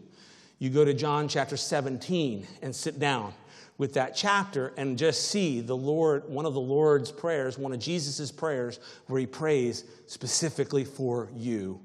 [0.59, 3.35] you go to John chapter 17 and sit down
[3.77, 7.81] with that chapter and just see the Lord, one of the Lord's prayers, one of
[7.81, 11.79] Jesus' prayers, where he prays specifically for you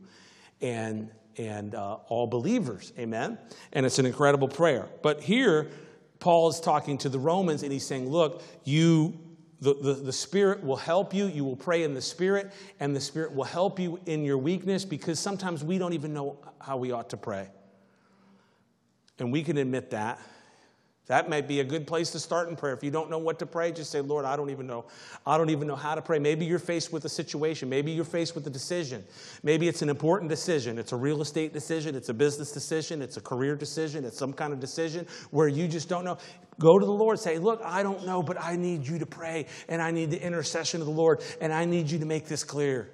[0.62, 2.94] and, and uh, all believers.
[2.98, 3.38] Amen?
[3.74, 4.88] And it's an incredible prayer.
[5.02, 5.72] But here,
[6.20, 9.20] Paul is talking to the Romans and he's saying, Look, you
[9.62, 11.26] the, the, the, Spirit will help you.
[11.26, 14.86] You will pray in the Spirit, and the Spirit will help you in your weakness
[14.86, 17.50] because sometimes we don't even know how we ought to pray.
[19.20, 20.20] And we can admit that.
[21.10, 22.76] That may be a good place to start in prayer.
[22.76, 24.86] If you don't know what to pray, just say, Lord, I don't even know.
[25.26, 26.20] I don't even know how to pray.
[26.20, 27.68] Maybe you're faced with a situation.
[27.68, 29.04] Maybe you're faced with a decision.
[29.42, 30.78] Maybe it's an important decision.
[30.78, 31.96] It's a real estate decision.
[31.96, 33.02] It's a business decision.
[33.02, 34.06] It's a career decision.
[34.06, 36.20] It's some kind of decision where you just don't know.
[36.60, 37.18] Go to the Lord.
[37.18, 39.48] Say, Look, I don't know, but I need you to pray.
[39.68, 41.24] And I need the intercession of the Lord.
[41.42, 42.88] And I need you to make this clear.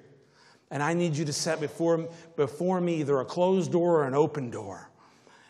[0.71, 4.15] And I need you to set before, before me either a closed door or an
[4.15, 4.89] open door.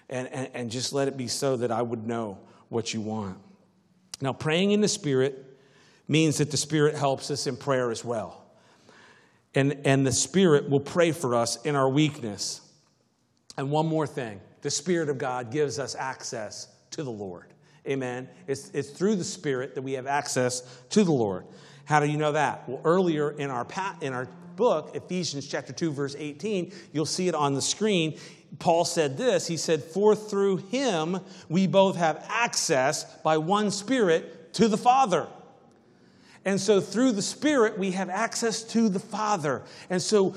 [0.09, 2.39] And, and, and just let it be so that I would know
[2.75, 3.37] what you want.
[4.19, 5.57] Now, praying in the Spirit
[6.09, 8.43] means that the Spirit helps us in prayer as well.
[9.55, 12.59] And, and the Spirit will pray for us in our weakness.
[13.57, 17.53] And one more thing the Spirit of God gives us access to the Lord.
[17.87, 18.27] Amen.
[18.45, 21.45] It's, it's through the Spirit that we have access to the Lord.
[21.85, 22.67] How do you know that?
[22.67, 23.65] Well, earlier in our,
[24.01, 28.19] in our book, Ephesians chapter 2, verse 18, you'll see it on the screen.
[28.59, 34.53] Paul said this He said, For through him we both have access by one Spirit
[34.53, 35.27] to the Father.
[36.45, 39.63] And so through the Spirit, we have access to the Father.
[39.89, 40.35] And so,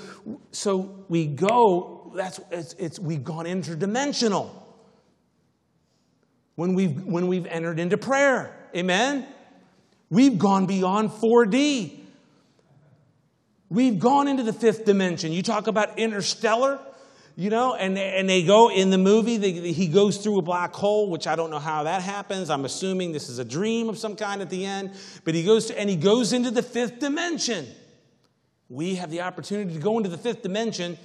[0.52, 4.50] so we go, that's, it's, it's, we've gone interdimensional
[6.54, 8.56] when we've, when we've entered into prayer.
[8.74, 9.26] Amen?
[10.08, 11.98] We've gone beyond 4D.
[13.68, 15.30] We've gone into the fifth dimension.
[15.32, 16.80] You talk about interstellar.
[17.38, 20.74] You know, and, and they go in the movie, they, he goes through a black
[20.74, 22.50] hole, which I don't know how that happens.
[22.50, 24.90] I'm assuming this is a dream of some kind at the end.
[25.22, 27.64] But he goes to, and he goes into the fifth dimension.
[28.68, 30.98] We have the opportunity to go into the fifth dimension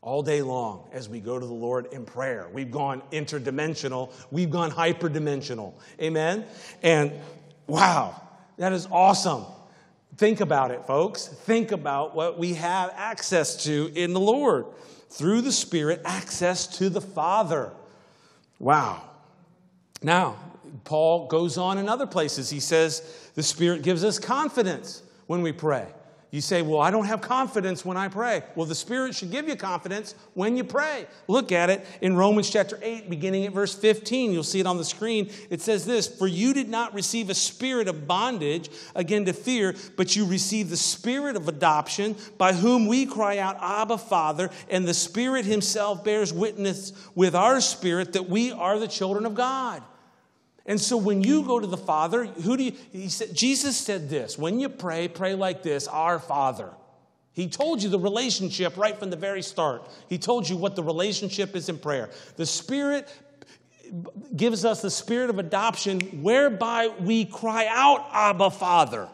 [0.00, 2.48] all day long as we go to the Lord in prayer.
[2.52, 5.74] We've gone interdimensional, we've gone hyperdimensional.
[6.02, 6.44] Amen?
[6.82, 7.12] And
[7.68, 8.20] wow,
[8.56, 9.44] that is awesome.
[10.20, 11.28] Think about it, folks.
[11.28, 14.66] Think about what we have access to in the Lord
[15.08, 17.72] through the Spirit, access to the Father.
[18.58, 19.00] Wow.
[20.02, 20.36] Now,
[20.84, 22.50] Paul goes on in other places.
[22.50, 25.86] He says the Spirit gives us confidence when we pray.
[26.30, 28.42] You say, Well, I don't have confidence when I pray.
[28.54, 31.06] Well, the Spirit should give you confidence when you pray.
[31.26, 34.32] Look at it in Romans chapter 8, beginning at verse 15.
[34.32, 35.30] You'll see it on the screen.
[35.50, 39.74] It says this For you did not receive a spirit of bondage, again to fear,
[39.96, 44.86] but you received the spirit of adoption, by whom we cry out, Abba, Father, and
[44.86, 49.82] the Spirit Himself bears witness with our spirit that we are the children of God.
[50.66, 54.08] And so when you go to the Father, who do you, he said, Jesus said
[54.08, 56.70] this when you pray, pray like this Our Father.
[57.32, 59.88] He told you the relationship right from the very start.
[60.08, 62.10] He told you what the relationship is in prayer.
[62.36, 63.08] The Spirit
[64.34, 69.08] gives us the spirit of adoption whereby we cry out, Abba, Father.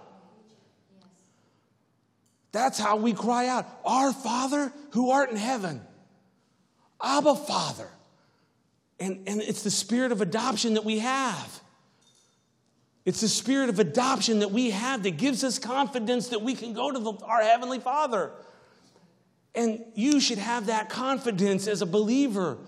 [2.53, 5.83] That's how we cry out, Our Father who art in heaven.
[7.03, 7.89] Abba, Father.
[8.99, 11.61] And, and it's the spirit of adoption that we have.
[13.05, 16.73] It's the spirit of adoption that we have that gives us confidence that we can
[16.73, 18.33] go to the, our Heavenly Father.
[19.55, 22.59] And you should have that confidence as a believer.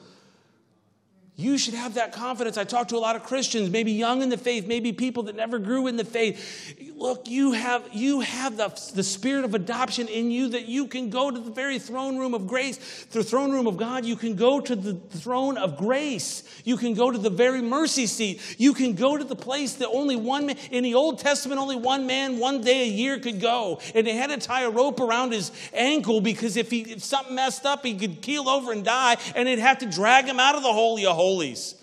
[1.35, 2.57] You should have that confidence.
[2.57, 5.37] I talk to a lot of Christians, maybe young in the faith, maybe people that
[5.37, 6.88] never grew in the faith.
[6.99, 11.11] Look, you have, you have the, the spirit of adoption in you that you can
[11.11, 14.05] go to the very throne room of grace, the throne room of God.
[14.05, 16.43] You can go to the throne of grace.
[16.65, 18.41] You can go to the very mercy seat.
[18.59, 21.77] You can go to the place that only one man, in the Old Testament, only
[21.77, 23.81] one man one day a year could go.
[23.95, 27.37] And they had to tie a rope around his ankle because if, he, if something
[27.37, 30.57] messed up, he could keel over and die, and they'd have to drag him out
[30.57, 31.77] of the Holy of Holies.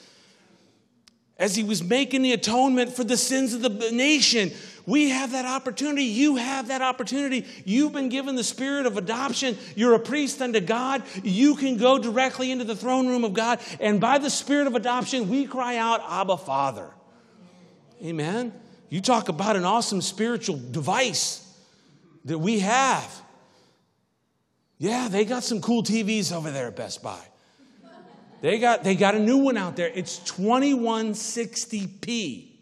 [1.38, 4.52] As he was making the atonement for the sins of the nation,
[4.86, 6.04] we have that opportunity.
[6.04, 7.46] You have that opportunity.
[7.66, 9.58] You've been given the spirit of adoption.
[9.76, 11.02] You're a priest unto God.
[11.24, 13.60] You can go directly into the throne room of God.
[13.80, 16.92] And by the spirit of adoption, we cry out, Abba, Father.
[18.04, 18.54] Amen.
[18.90, 21.42] You talk about an awesome spiritual device
[22.26, 23.22] that we have.
[24.78, 27.20] Yeah, they got some cool TVs over there at Best Buy.
[28.42, 29.90] They got, they got a new one out there.
[29.94, 32.55] It's 2160p.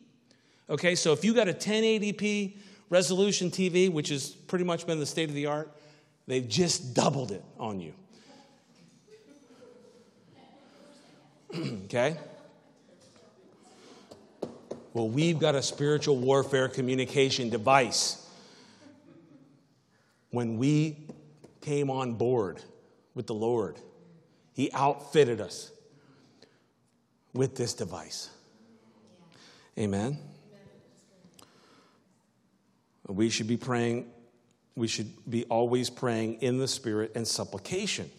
[0.70, 2.56] Okay, so if you got a 1080p
[2.90, 5.72] resolution TV, which has pretty much been the state of the art,
[6.28, 7.94] they've just doubled it on you.
[11.86, 12.18] okay?
[14.94, 18.20] Well, we've got a spiritual warfare communication device.
[20.30, 20.98] When we
[21.62, 22.62] came on board
[23.16, 23.78] with the Lord,
[24.54, 25.72] He outfitted us
[27.34, 28.30] with this device.
[29.78, 30.20] Amen.
[33.16, 34.12] We should be praying,
[34.76, 38.10] we should be always praying in the Spirit and supplication.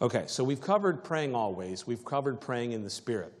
[0.00, 3.32] Okay, so we've covered praying always, we've covered praying in the Spirit.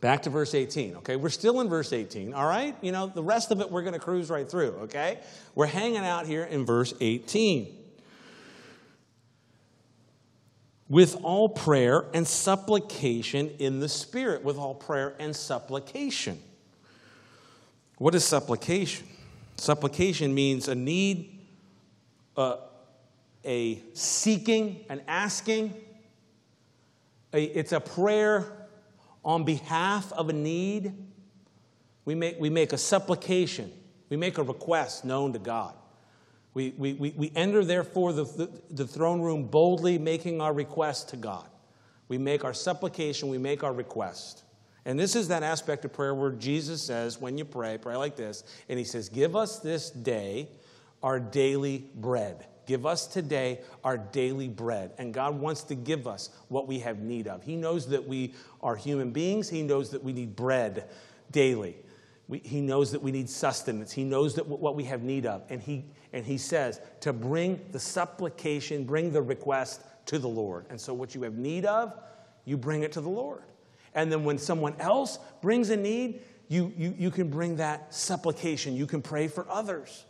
[0.00, 1.16] Back to verse 18, okay?
[1.16, 2.76] We're still in verse 18, all right?
[2.82, 5.20] You know, the rest of it we're going to cruise right through, okay?
[5.54, 7.74] We're hanging out here in verse 18.
[10.90, 16.38] With all prayer and supplication in the Spirit, with all prayer and supplication.
[17.96, 19.06] What is supplication?
[19.56, 21.40] Supplication means a need,
[22.36, 22.56] uh,
[23.44, 25.74] a seeking, an asking.
[27.32, 28.68] A, it's a prayer
[29.24, 30.92] on behalf of a need.
[32.04, 33.72] We make, we make a supplication,
[34.10, 35.74] we make a request known to God.
[36.52, 41.16] We, we, we, enter, therefore, the, the, the throne room boldly, making our request to
[41.16, 41.48] God.
[42.06, 44.43] We make our supplication, we make our request.
[44.84, 48.16] And this is that aspect of prayer where Jesus says, when you pray, pray like
[48.16, 48.44] this.
[48.68, 50.48] And he says, Give us this day
[51.02, 52.46] our daily bread.
[52.66, 54.92] Give us today our daily bread.
[54.98, 57.42] And God wants to give us what we have need of.
[57.42, 60.88] He knows that we are human beings, He knows that we need bread
[61.30, 61.76] daily.
[62.26, 63.92] We, he knows that we need sustenance.
[63.92, 65.42] He knows that what we have need of.
[65.50, 70.64] And he, and he says to bring the supplication, bring the request to the Lord.
[70.70, 71.92] And so, what you have need of,
[72.46, 73.42] you bring it to the Lord.
[73.94, 78.76] And then when someone else brings a need, you, you, you can bring that supplication.
[78.76, 80.04] You can pray for others.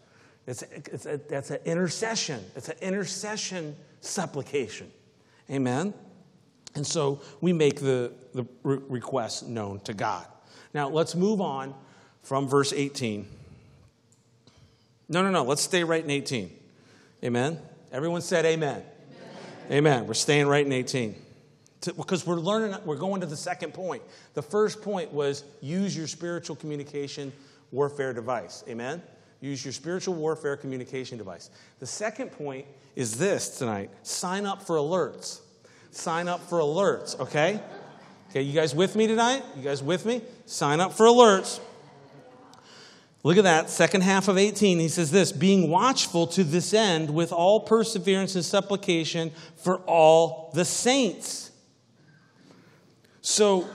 [0.46, 2.44] It's, it's a, that's an intercession.
[2.56, 4.90] It's an intercession supplication.
[5.50, 5.94] Amen?
[6.74, 10.26] And so we make the, the re- request known to God.
[10.72, 11.74] Now let's move on
[12.22, 13.28] from verse 18.
[15.08, 15.44] No, no, no.
[15.44, 16.50] Let's stay right in 18.
[17.22, 17.58] Amen?
[17.92, 18.82] Everyone said amen.
[19.70, 19.70] Amen.
[19.70, 20.06] amen.
[20.06, 21.14] We're staying right in 18
[21.92, 24.02] because we're learning, we're going to the second point.
[24.34, 27.32] The first point was use your spiritual communication
[27.70, 28.64] warfare device.
[28.68, 29.02] Amen?
[29.40, 31.50] Use your spiritual warfare communication device.
[31.80, 32.66] The second point
[32.96, 35.40] is this tonight sign up for alerts.
[35.90, 37.60] Sign up for alerts, okay?
[38.30, 39.44] Okay, you guys with me tonight?
[39.56, 40.22] You guys with me?
[40.46, 41.60] Sign up for alerts.
[43.22, 44.78] Look at that, second half of 18.
[44.78, 50.50] He says this being watchful to this end with all perseverance and supplication for all
[50.52, 51.50] the saints.
[53.26, 53.66] So,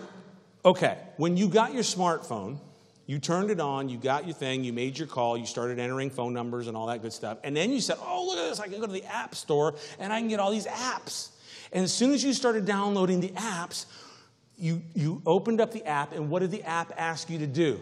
[0.63, 2.59] okay, when you got your smartphone,
[3.07, 6.11] you turned it on, you got your thing, you made your call, you started entering
[6.11, 7.39] phone numbers and all that good stuff.
[7.43, 9.73] And then you said, oh, look at this, I can go to the App Store
[9.97, 11.29] and I can get all these apps.
[11.71, 13.87] And as soon as you started downloading the apps,
[14.55, 17.81] you, you opened up the app, and what did the app ask you to do?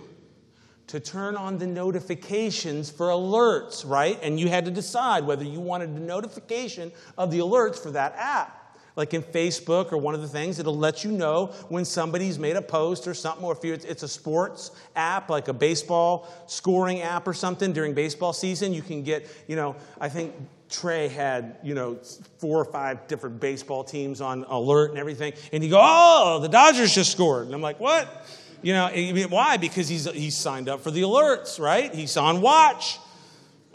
[0.87, 4.17] To turn on the notifications for alerts, right?
[4.23, 8.15] And you had to decide whether you wanted a notification of the alerts for that
[8.15, 8.56] app
[8.97, 12.57] like in Facebook or one of the things, it'll let you know when somebody's made
[12.57, 17.27] a post or something, or if it's a sports app, like a baseball scoring app
[17.27, 20.33] or something during baseball season, you can get, you know, I think
[20.69, 21.99] Trey had, you know,
[22.39, 25.33] four or five different baseball teams on alert and everything.
[25.53, 27.45] And you go, oh, the Dodgers just scored.
[27.45, 28.25] And I'm like, what?
[28.63, 28.89] You know,
[29.29, 29.57] why?
[29.57, 31.93] Because he's, he's signed up for the alerts, right?
[31.93, 32.97] He's on watch.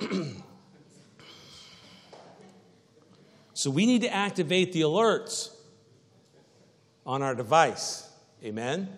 [3.55, 5.55] So we need to activate the alerts
[7.05, 8.09] on our device.
[8.44, 8.88] Amen?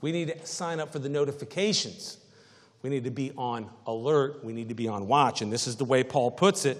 [0.00, 2.18] We need to sign up for the notifications.
[2.82, 4.44] We need to be on alert.
[4.44, 5.42] We need to be on watch.
[5.42, 6.78] And this is the way Paul puts it.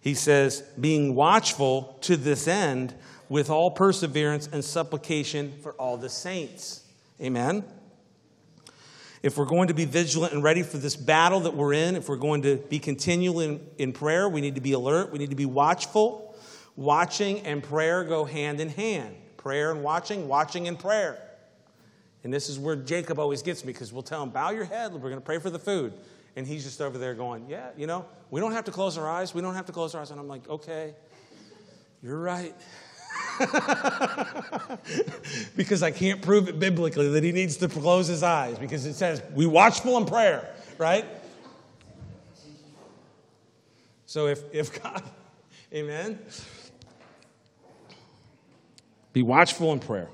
[0.00, 2.94] He says, being watchful to this end
[3.28, 6.84] with all perseverance and supplication for all the saints.
[7.20, 7.64] Amen?
[9.22, 12.08] If we're going to be vigilant and ready for this battle that we're in, if
[12.08, 15.30] we're going to be continual in, in prayer, we need to be alert, we need
[15.30, 16.29] to be watchful.
[16.80, 19.14] Watching and prayer go hand in hand.
[19.36, 21.20] Prayer and watching, watching and prayer.
[22.24, 24.94] And this is where Jacob always gets me because we'll tell him, bow your head,
[24.94, 25.92] we're going to pray for the food.
[26.36, 29.06] And he's just over there going, yeah, you know, we don't have to close our
[29.06, 29.34] eyes.
[29.34, 30.10] We don't have to close our eyes.
[30.10, 30.94] And I'm like, okay,
[32.02, 32.54] you're right.
[35.56, 38.94] because I can't prove it biblically that he needs to close his eyes because it
[38.94, 41.04] says, we watchful in prayer, right?
[44.06, 45.02] So if, if God,
[45.74, 46.18] amen.
[49.12, 50.08] Be watchful in prayer.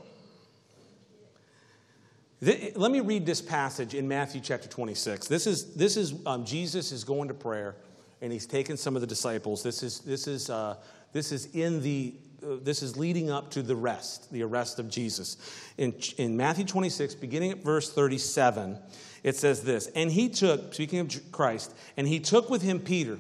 [2.41, 5.27] Let me read this passage in Matthew chapter 26.
[5.27, 7.77] This is, this is um, Jesus is going to prayer,
[8.21, 9.63] and he's taken some of the disciples.
[9.63, 10.77] This is, this is, uh,
[11.13, 14.91] this is in the uh, this is leading up to the rest, the arrest of
[14.91, 15.39] Jesus.
[15.79, 18.79] In, in Matthew 26, beginning at verse 37,
[19.23, 23.19] it says this And he took, speaking of Christ, and he took with him Peter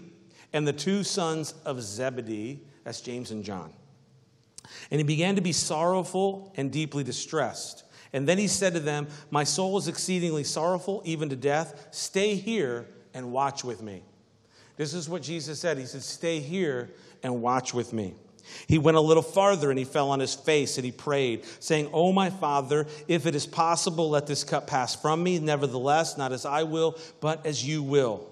[0.52, 3.72] and the two sons of Zebedee, that's James and John
[4.90, 7.84] and he began to be sorrowful and deeply distressed.
[8.12, 11.88] And then he said to them, My soul is exceedingly sorrowful, even to death.
[11.90, 14.02] Stay here and watch with me.
[14.76, 15.78] This is what Jesus said.
[15.78, 16.90] He said, Stay here
[17.22, 18.14] and watch with me.
[18.68, 21.90] He went a little farther and he fell on his face and he prayed, saying,
[21.92, 25.38] Oh, my Father, if it is possible, let this cup pass from me.
[25.38, 28.28] Nevertheless, not as I will, but as you will.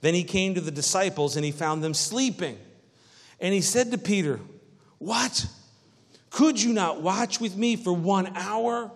[0.00, 2.58] Then he came to the disciples and he found them sleeping.
[3.38, 4.40] And he said to Peter,
[4.98, 5.46] What?
[6.30, 8.90] Could you not watch with me for one hour?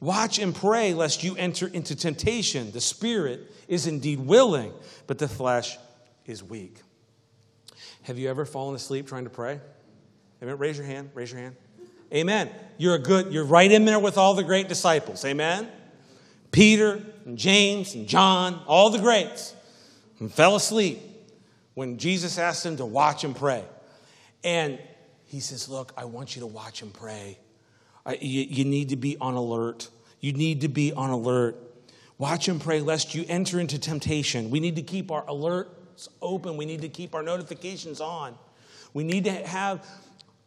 [0.00, 2.70] Watch and pray lest you enter into temptation.
[2.70, 4.72] The spirit is indeed willing,
[5.06, 5.76] but the flesh
[6.26, 6.80] is weak.
[8.02, 9.60] Have you ever fallen asleep trying to pray?
[10.42, 10.58] Amen.
[10.58, 11.10] Raise your hand.
[11.14, 11.56] Raise your hand.
[12.14, 12.50] Amen.
[12.78, 15.24] You're a good, you're right in there with all the great disciples.
[15.24, 15.68] Amen.
[16.52, 19.54] Peter and James and John, all the greats,
[20.20, 21.00] and fell asleep
[21.74, 23.64] when Jesus asked them to watch and pray.
[24.44, 24.78] And
[25.26, 27.38] he says, Look, I want you to watch and pray.
[28.04, 29.88] I, you, you need to be on alert.
[30.20, 31.56] You need to be on alert.
[32.18, 34.48] Watch and pray lest you enter into temptation.
[34.48, 36.56] We need to keep our alerts open.
[36.56, 38.36] We need to keep our notifications on.
[38.94, 39.86] We need to have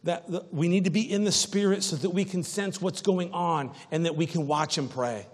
[0.04, 3.32] that, we need to be in the spirit so that we can sense what's going
[3.32, 5.26] on and that we can watch and pray.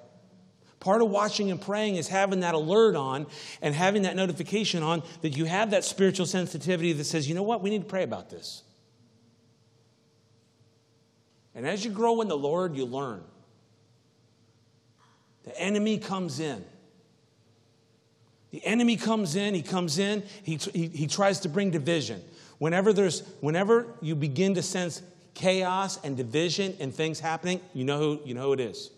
[0.81, 3.27] Part of watching and praying is having that alert on
[3.63, 7.43] and having that notification on that you have that spiritual sensitivity that says, you know
[7.43, 8.63] what, we need to pray about this.
[11.57, 13.25] And as you grow in the Lord, you learn.
[15.45, 16.65] The enemy comes in.
[18.51, 22.23] The enemy comes in, he comes in, he, he, he tries to bring division.
[22.59, 25.03] Whenever, there's, whenever you begin to sense
[25.35, 28.91] chaos and division and things happening, you know who, you know who it is.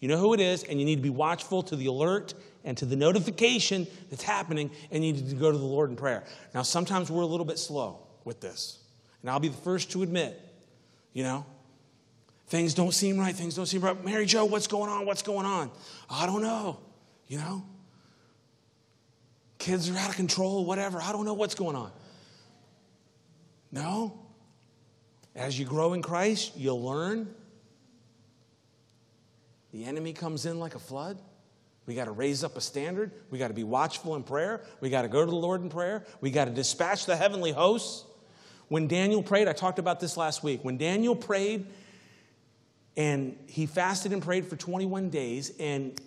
[0.00, 2.34] You know who it is, and you need to be watchful to the alert
[2.64, 5.96] and to the notification that's happening, and you need to go to the Lord in
[5.96, 6.24] prayer.
[6.54, 8.78] Now, sometimes we're a little bit slow with this.
[9.22, 10.40] And I'll be the first to admit,
[11.12, 11.46] you know,
[12.52, 14.04] things don't seem right, things don't seem right.
[14.04, 15.06] Mary Jo, what's going on?
[15.06, 15.70] What's going on?
[16.10, 16.78] I don't know,
[17.26, 17.64] you know.
[19.56, 21.00] Kids are out of control, whatever.
[21.00, 21.90] I don't know what's going on.
[23.70, 24.20] No.
[25.34, 27.34] As you grow in Christ, you'll learn.
[29.72, 31.18] The enemy comes in like a flood.
[31.86, 33.12] We got to raise up a standard.
[33.30, 34.60] We got to be watchful in prayer.
[34.82, 36.04] We got to go to the Lord in prayer.
[36.20, 38.04] We got to dispatch the heavenly hosts.
[38.68, 40.62] When Daniel prayed, I talked about this last week.
[40.62, 41.66] When Daniel prayed
[42.96, 46.00] and he fasted and prayed for 21 days, and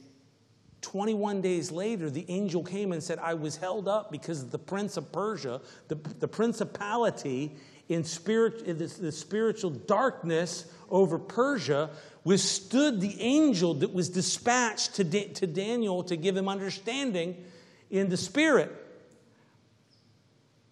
[0.82, 4.98] 21 days later, the angel came and said, I was held up because the prince
[4.98, 7.56] of Persia, the, the principality
[7.90, 11.90] in, spirit, in the, the spiritual darkness over Persia,
[12.24, 17.44] withstood the angel that was dispatched to, da- to Daniel to give him understanding
[17.90, 18.72] in the spirit.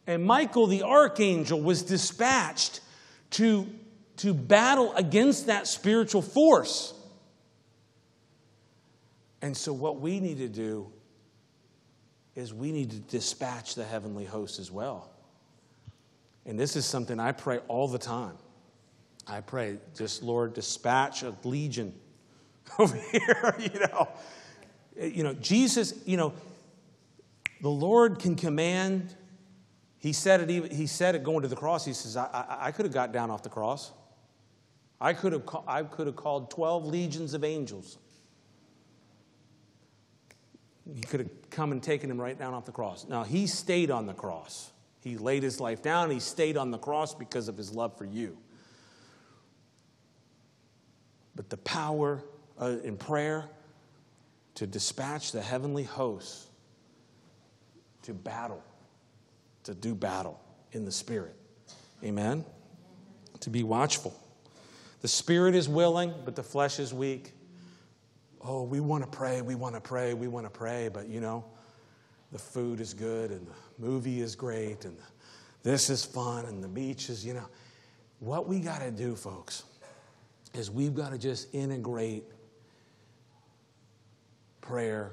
[0.06, 2.82] And Michael the archangel was dispatched
[3.32, 3.68] to,
[4.18, 6.94] to battle against that spiritual force.
[9.42, 10.92] And so, what we need to do
[12.36, 15.10] is we need to dispatch the heavenly host as well.
[16.46, 18.38] And this is something I pray all the time.
[19.28, 21.94] I pray, just Lord, dispatch a legion
[22.80, 24.10] over here, you know.
[25.00, 26.34] You know, Jesus, you know,
[27.62, 29.16] the Lord can command.
[29.98, 31.84] He said it, even, he said it going to the cross.
[31.84, 33.92] He says, I, I, I could have got down off the cross.
[35.04, 37.98] I could, have, I could have called 12 legions of angels.
[40.96, 43.06] He could have come and taken him right down off the cross.
[43.06, 44.72] Now, he stayed on the cross.
[45.02, 46.10] He laid his life down.
[46.10, 48.38] He stayed on the cross because of his love for you.
[51.36, 52.24] But the power
[52.58, 53.50] uh, in prayer
[54.56, 56.48] to dispatch the heavenly hosts
[58.04, 58.64] to battle,
[59.64, 60.40] to do battle
[60.72, 61.36] in the spirit.
[62.06, 62.46] Amen?
[63.42, 64.18] To be watchful.
[65.04, 67.34] The spirit is willing, but the flesh is weak.
[68.42, 71.20] Oh, we want to pray, we want to pray, we want to pray, but you
[71.20, 71.44] know,
[72.32, 73.54] the food is good and the
[73.86, 74.98] movie is great and
[75.62, 77.50] this is fun and the beach is, you know.
[78.20, 79.64] What we got to do, folks,
[80.54, 82.24] is we've got to just integrate
[84.62, 85.12] prayer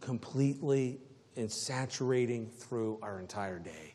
[0.00, 1.00] completely
[1.36, 3.94] and saturating through our entire day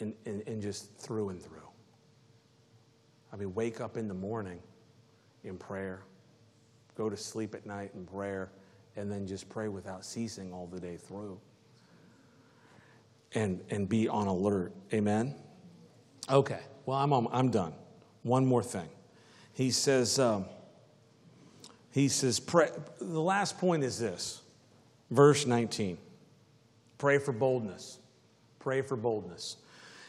[0.00, 1.61] and, and, and just through and through.
[3.32, 4.60] I mean, wake up in the morning
[5.44, 6.02] in prayer,
[6.96, 8.50] go to sleep at night in prayer,
[8.96, 11.38] and then just pray without ceasing all the day through.
[13.34, 14.74] And, and be on alert.
[14.92, 15.34] Amen?
[16.28, 17.72] Okay, well, I'm, on, I'm done.
[18.22, 18.88] One more thing.
[19.54, 20.44] He says, um,
[21.90, 22.68] he says, pray,
[23.00, 24.42] the last point is this,
[25.10, 25.96] verse 19.
[26.98, 27.98] Pray for boldness.
[28.58, 29.56] Pray for boldness.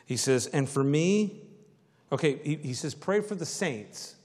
[0.05, 1.42] He says, and for me,
[2.13, 4.15] okay, he, he says, pray for the saints.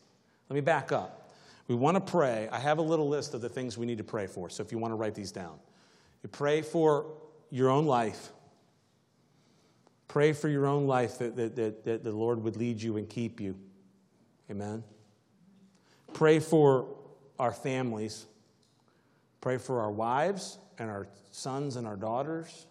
[0.48, 1.32] Let me back up.
[1.66, 2.48] We want to pray.
[2.52, 4.48] I have a little list of the things we need to pray for.
[4.48, 5.58] So if you want to write these down,
[6.22, 7.06] you pray for
[7.50, 8.30] your own life.
[10.06, 13.08] Pray for your own life that, that, that, that the Lord would lead you and
[13.08, 13.56] keep you.
[14.50, 14.82] Amen.
[16.14, 16.88] Pray for
[17.38, 18.26] our families.
[19.40, 22.66] Pray for our wives and our sons and our daughters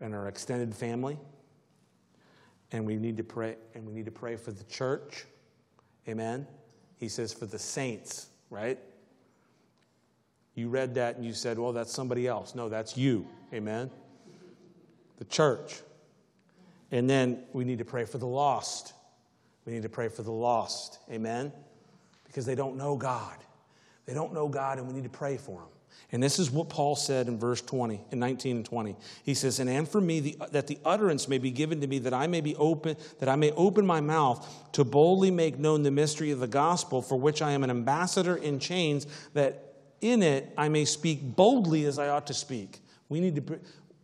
[0.00, 1.18] and our extended family.
[2.72, 5.24] And we need to pray and we need to pray for the church.
[6.08, 6.46] Amen.
[6.98, 8.78] He says for the saints, right?
[10.54, 13.26] You read that and you said, "Well, that's somebody else." No, that's you.
[13.52, 13.90] Amen.
[15.18, 15.80] The church.
[16.90, 18.94] And then we need to pray for the lost.
[19.64, 20.98] We need to pray for the lost.
[21.10, 21.52] Amen?
[22.24, 23.36] Because they don't know God.
[24.06, 25.68] They don't know God, and we need to pray for them.
[26.12, 28.96] And this is what Paul said in verse 20, in 19 and 20.
[29.24, 31.98] He says, And and for me, the, that the utterance may be given to me,
[32.00, 35.82] that I may be open, that I may open my mouth to boldly make known
[35.82, 40.22] the mystery of the gospel, for which I am an ambassador in chains, that in
[40.22, 42.80] it I may speak boldly as I ought to speak.
[43.08, 43.60] We need to,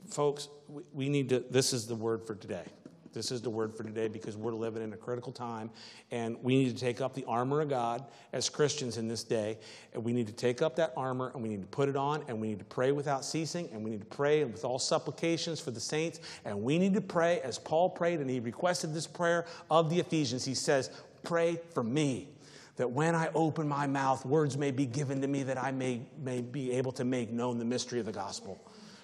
[0.08, 0.48] folks,
[0.92, 2.64] we need to, this is the word for today.
[3.12, 5.70] This is the word for today because we're living in a critical time
[6.10, 9.58] and we need to take up the armor of God as Christians in this day.
[9.92, 12.24] And we need to take up that armor and we need to put it on
[12.28, 15.60] and we need to pray without ceasing and we need to pray with all supplications
[15.60, 16.20] for the saints.
[16.44, 20.00] And we need to pray as Paul prayed and he requested this prayer of the
[20.00, 20.44] Ephesians.
[20.44, 20.90] He says,
[21.22, 22.28] Pray for me
[22.76, 26.00] that when I open my mouth, words may be given to me that I may,
[26.18, 28.60] may be able to make known the mystery of the gospel.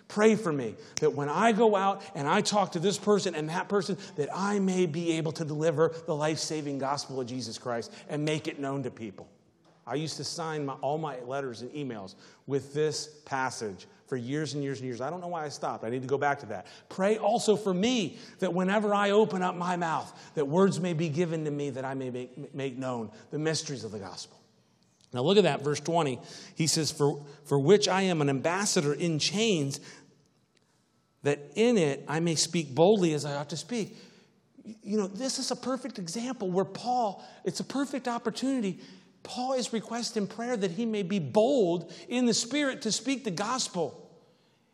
[0.08, 3.50] Pray for me that when I go out and I talk to this person and
[3.50, 7.58] that person, that I may be able to deliver the life saving gospel of Jesus
[7.58, 9.28] Christ and make it known to people.
[9.86, 12.14] I used to sign my, all my letters and emails
[12.46, 15.00] with this passage for years and years and years.
[15.00, 15.84] I don't know why I stopped.
[15.84, 16.66] I need to go back to that.
[16.88, 21.08] Pray also for me that whenever I open up my mouth, that words may be
[21.08, 24.38] given to me that I may make, make known the mysteries of the gospel.
[25.12, 26.18] Now look at that, verse 20.
[26.54, 29.80] He says, for, for which I am an ambassador in chains,
[31.22, 33.96] that in it I may speak boldly as I ought to speak.
[34.82, 38.80] You know, this is a perfect example where Paul, it's a perfect opportunity.
[39.22, 43.30] Paul is requesting prayer that he may be bold in the spirit to speak the
[43.30, 44.04] gospel.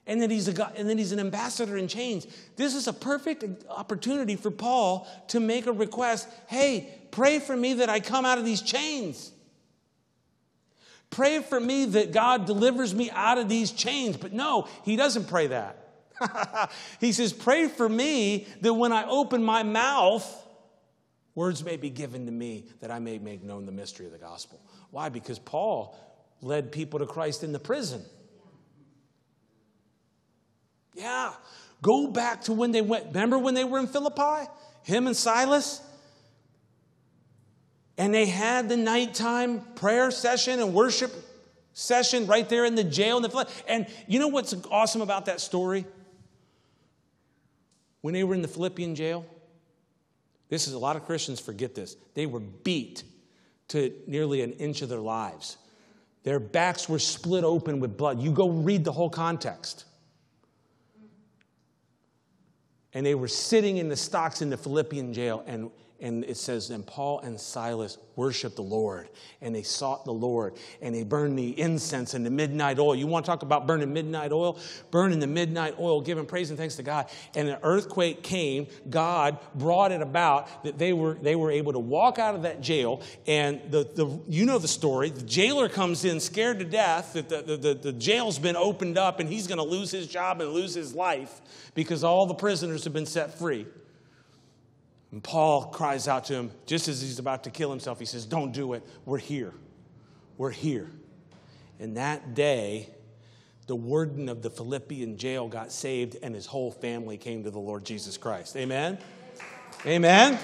[0.06, 2.26] And that, he's a, and that he's an ambassador in chains.
[2.56, 7.74] This is a perfect opportunity for Paul to make a request hey, pray for me
[7.74, 9.32] that I come out of these chains.
[11.08, 14.16] Pray for me that God delivers me out of these chains.
[14.16, 15.83] But no, he doesn't pray that.
[17.00, 20.46] he says, Pray for me that when I open my mouth,
[21.34, 24.18] words may be given to me that I may make known the mystery of the
[24.18, 24.60] gospel.
[24.90, 25.08] Why?
[25.08, 25.96] Because Paul
[26.40, 28.04] led people to Christ in the prison.
[30.94, 31.32] Yeah.
[31.82, 33.06] Go back to when they went.
[33.06, 34.48] Remember when they were in Philippi?
[34.82, 35.80] Him and Silas?
[37.98, 41.12] And they had the nighttime prayer session and worship
[41.74, 45.40] session right there in the jail in the and you know what's awesome about that
[45.40, 45.84] story
[48.04, 49.24] when they were in the Philippian jail,
[50.50, 51.96] this is a lot of Christians forget this.
[52.12, 53.02] They were beat
[53.68, 55.56] to nearly an inch of their lives.
[56.22, 58.20] Their backs were split open with blood.
[58.20, 59.86] You go read the whole context.
[62.92, 65.70] And they were sitting in the stocks in the Philippian jail, and
[66.00, 69.08] and it says, and Paul and Silas worshiped the Lord,
[69.40, 72.96] and they sought the Lord, and they burned the incense and the midnight oil.
[72.96, 74.58] You want to talk about burning midnight oil?
[74.90, 77.08] Burning the midnight oil, giving praise and thanks to God.
[77.36, 78.66] And an earthquake came.
[78.90, 82.60] God brought it about that they were, they were able to walk out of that
[82.60, 83.00] jail.
[83.26, 85.10] And the, the, you know the story.
[85.10, 88.98] The jailer comes in scared to death that the, the, the, the jail's been opened
[88.98, 91.40] up and he's going to lose his job and lose his life
[91.74, 93.66] because all the prisoners have been set free.
[95.14, 98.00] And Paul cries out to him just as he's about to kill himself.
[98.00, 98.82] He says, Don't do it.
[99.04, 99.54] We're here.
[100.36, 100.90] We're here.
[101.78, 102.88] And that day,
[103.68, 107.60] the warden of the Philippian jail got saved and his whole family came to the
[107.60, 108.56] Lord Jesus Christ.
[108.56, 108.98] Amen?
[109.86, 110.36] Amen?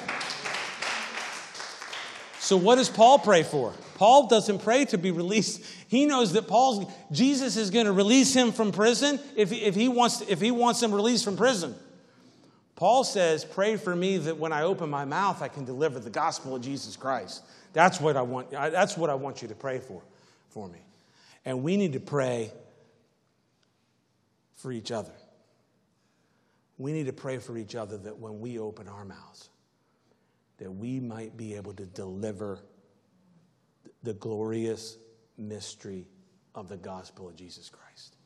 [2.38, 3.72] So, what does Paul pray for?
[3.96, 5.64] Paul doesn't pray to be released.
[5.88, 9.88] He knows that Paul's, Jesus is going to release him from prison if, if, he
[9.88, 11.74] wants, if he wants him released from prison.
[12.80, 16.08] Paul says, Pray for me that when I open my mouth, I can deliver the
[16.08, 17.44] gospel of Jesus Christ.
[17.74, 20.00] That's what I want, that's what I want you to pray for,
[20.48, 20.78] for me.
[21.44, 22.50] And we need to pray
[24.54, 25.12] for each other.
[26.78, 29.50] We need to pray for each other that when we open our mouths,
[30.56, 32.60] that we might be able to deliver
[34.02, 34.96] the glorious
[35.36, 36.08] mystery
[36.54, 38.16] of the gospel of Jesus Christ.